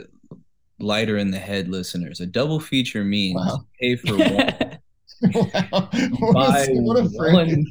[0.79, 3.65] lighter in the head listeners, a double feature means Wow.
[3.79, 4.77] pay for one.
[5.33, 5.89] wow.
[6.19, 7.65] What buy a, what a one.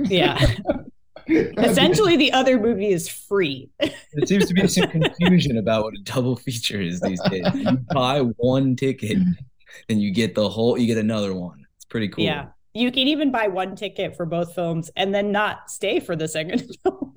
[0.00, 0.54] yeah.
[1.28, 3.70] Essentially, the other movie is free.
[3.78, 7.46] There seems to be some confusion about what a double feature is these days.
[7.54, 9.18] You buy one ticket
[9.88, 10.76] and you get the whole.
[10.76, 11.64] You get another one.
[11.76, 12.24] It's pretty cool.
[12.24, 12.46] Yeah.
[12.74, 16.26] You can even buy one ticket for both films and then not stay for the
[16.26, 17.14] second film.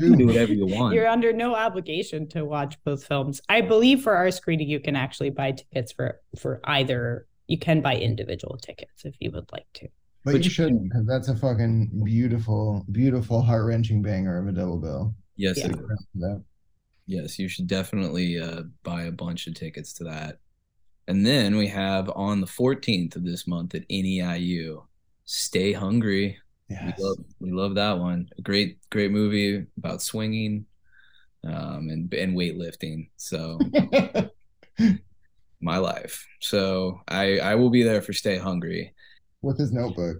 [0.00, 0.94] You can do whatever you want.
[0.94, 3.40] You're under no obligation to watch both films.
[3.48, 7.26] I believe for our screening, you can actually buy tickets for for either.
[7.46, 9.88] You can buy individual tickets if you would like to.
[10.24, 14.46] But But you you- shouldn't, because that's a fucking beautiful, beautiful, heart wrenching banger of
[14.48, 15.14] a double bill.
[15.36, 15.66] yes, Yeah.
[15.66, 16.40] it is.
[17.06, 17.38] Yes.
[17.38, 20.38] You should definitely uh, buy a bunch of tickets to that.
[21.06, 24.84] And then we have on the 14th of this month at NEIU,
[25.26, 26.38] Stay Hungry.
[26.68, 26.94] Yes.
[26.96, 28.28] We love we love that one.
[28.38, 30.66] A great great movie about swinging,
[31.44, 33.10] um, and and weightlifting.
[33.16, 33.58] So
[35.60, 36.26] my life.
[36.40, 38.94] So I I will be there for Stay Hungry.
[39.42, 40.18] With his notebook,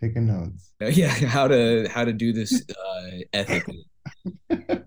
[0.00, 0.72] taking notes.
[0.80, 3.86] Yeah, how to how to do this uh, ethically.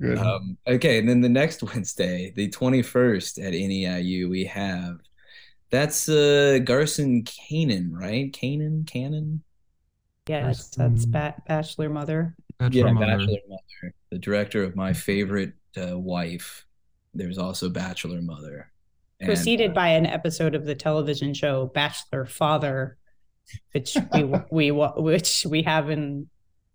[0.00, 0.16] Good.
[0.16, 4.98] Um, okay, and then the next Wednesday, the 21st at NEIU, we have
[5.70, 8.32] that's uh Garson Kanin, right?
[8.32, 9.42] Kanan, Cannon?
[10.30, 12.36] Yes, that's Person- ba- Bachelor Mother.
[12.58, 13.06] Bachelor yeah, Mother.
[13.06, 16.66] Bachelor Mother, the director of my favorite uh, wife.
[17.14, 18.70] There's also Bachelor Mother.
[19.18, 22.96] And, preceded by an episode of the television show Bachelor Father,
[23.72, 26.28] which we we wa- which we have in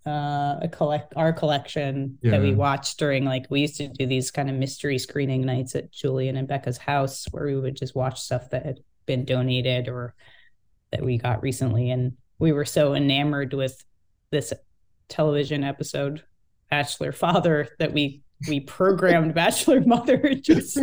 [0.05, 4.29] uh, a collect our collection that we watched during like we used to do these
[4.29, 8.21] kind of mystery screening nights at Julian and Becca's house where we would just watch
[8.21, 10.13] stuff that had been donated or
[10.91, 13.83] that we got recently, and we were so enamored with
[14.31, 14.53] this
[15.09, 16.23] television episode
[16.69, 20.77] Bachelor Father that we we programmed Bachelor Mother just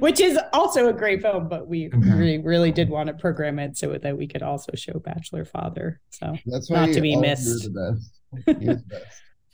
[0.00, 2.18] which is also a great film, but we Mhm.
[2.18, 6.00] really, really did want to program it so that we could also show Bachelor Father.
[6.10, 7.72] So That's why not to be all of you are missed.
[7.74, 7.98] the
[8.46, 8.46] best.
[8.46, 9.04] The best.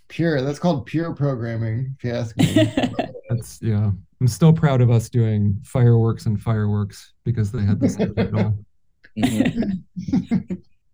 [0.08, 0.42] Pure.
[0.42, 2.54] That's called pure programming, if you ask me.
[3.28, 3.90] That's yeah.
[4.20, 8.54] I'm still proud of us doing fireworks and fireworks because they had the same title.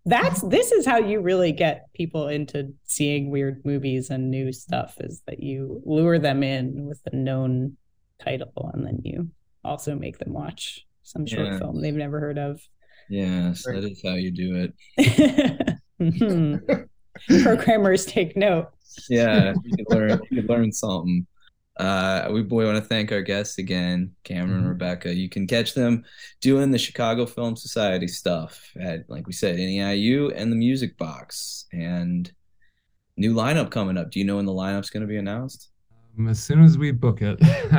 [0.07, 4.97] That's this is how you really get people into seeing weird movies and new stuff
[5.01, 7.77] is that you lure them in with a known
[8.23, 9.31] title and then you
[9.65, 11.59] also make them watch some short Yeah.
[11.59, 12.61] film they've never heard of.
[13.09, 15.75] yes, that is how you do it.
[16.01, 16.89] Mhm.
[17.43, 18.69] Programmers take note.
[19.09, 21.27] Yeah, you can learn you can learn something.
[21.77, 24.69] Uh, we we want to thank our guests again, Cameron and Mhm.
[24.69, 25.13] Rebecca.
[25.13, 26.05] You can catch them
[26.41, 31.67] doing the Chicago Film Society stuff at, like we said, NEIU and the Music Box,
[31.73, 32.31] and
[33.17, 34.11] new lineup coming up.
[34.13, 35.71] Do you know when the lineup's going to be announced?
[36.17, 37.41] Um, as soon as we book it,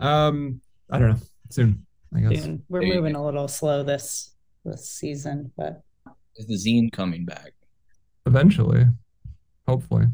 [0.00, 0.60] um,
[0.90, 1.20] I don't know.
[1.50, 2.42] Soon, I guess.
[2.42, 2.62] Soon.
[2.70, 5.82] We're There moving a little slow this this season, but
[6.36, 7.52] Is the zine coming back?
[8.26, 8.86] Eventually,
[9.68, 10.06] hopefully.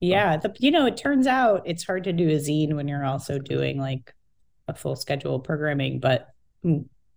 [0.00, 3.04] Yeah, the, you know, it turns out it's hard to do a zine when you're
[3.04, 4.14] also doing like
[4.68, 6.28] a full schedule of programming, but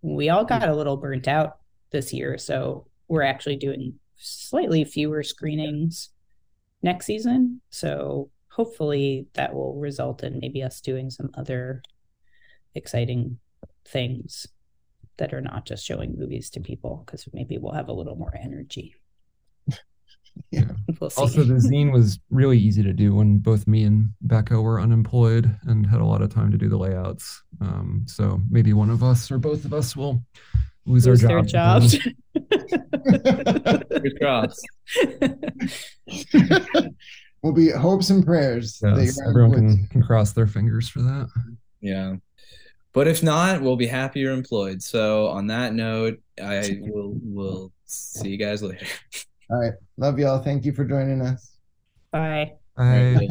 [0.02, 1.58] we all got a little burnt out
[1.92, 6.10] this year, so we're actually doing slightly fewer screenings
[6.82, 7.60] next season.
[7.70, 11.82] So hopefully that will result in maybe us doing some other
[12.74, 13.38] exciting
[13.86, 14.46] things
[15.18, 18.34] that are not just showing movies to people because maybe we'll have a little more
[18.34, 18.96] energy.
[20.50, 20.64] Yeah.
[21.02, 21.20] We'll see.
[21.20, 25.52] Also, the zine was really easy to do when both me and Becca were unemployed
[25.62, 27.42] and had a lot of time to do the layouts.
[27.60, 30.22] Um, so maybe one of us or both of us will
[30.86, 31.98] lose, lose our their jobs.
[31.98, 32.08] jobs.
[33.90, 34.60] Good cross.
[37.42, 38.78] will be hopes and prayers.
[38.78, 41.28] that Yes, you're everyone can, can cross their fingers for that.
[41.80, 42.14] Yeah.
[42.92, 44.84] But if not, we'll be happier employed.
[44.84, 48.86] So on that note, I will will see you guys later.
[49.52, 49.72] All right.
[49.98, 50.38] Love y'all.
[50.38, 51.58] Thank you for joining us.
[52.10, 52.54] Bye.
[52.78, 53.28] I All right.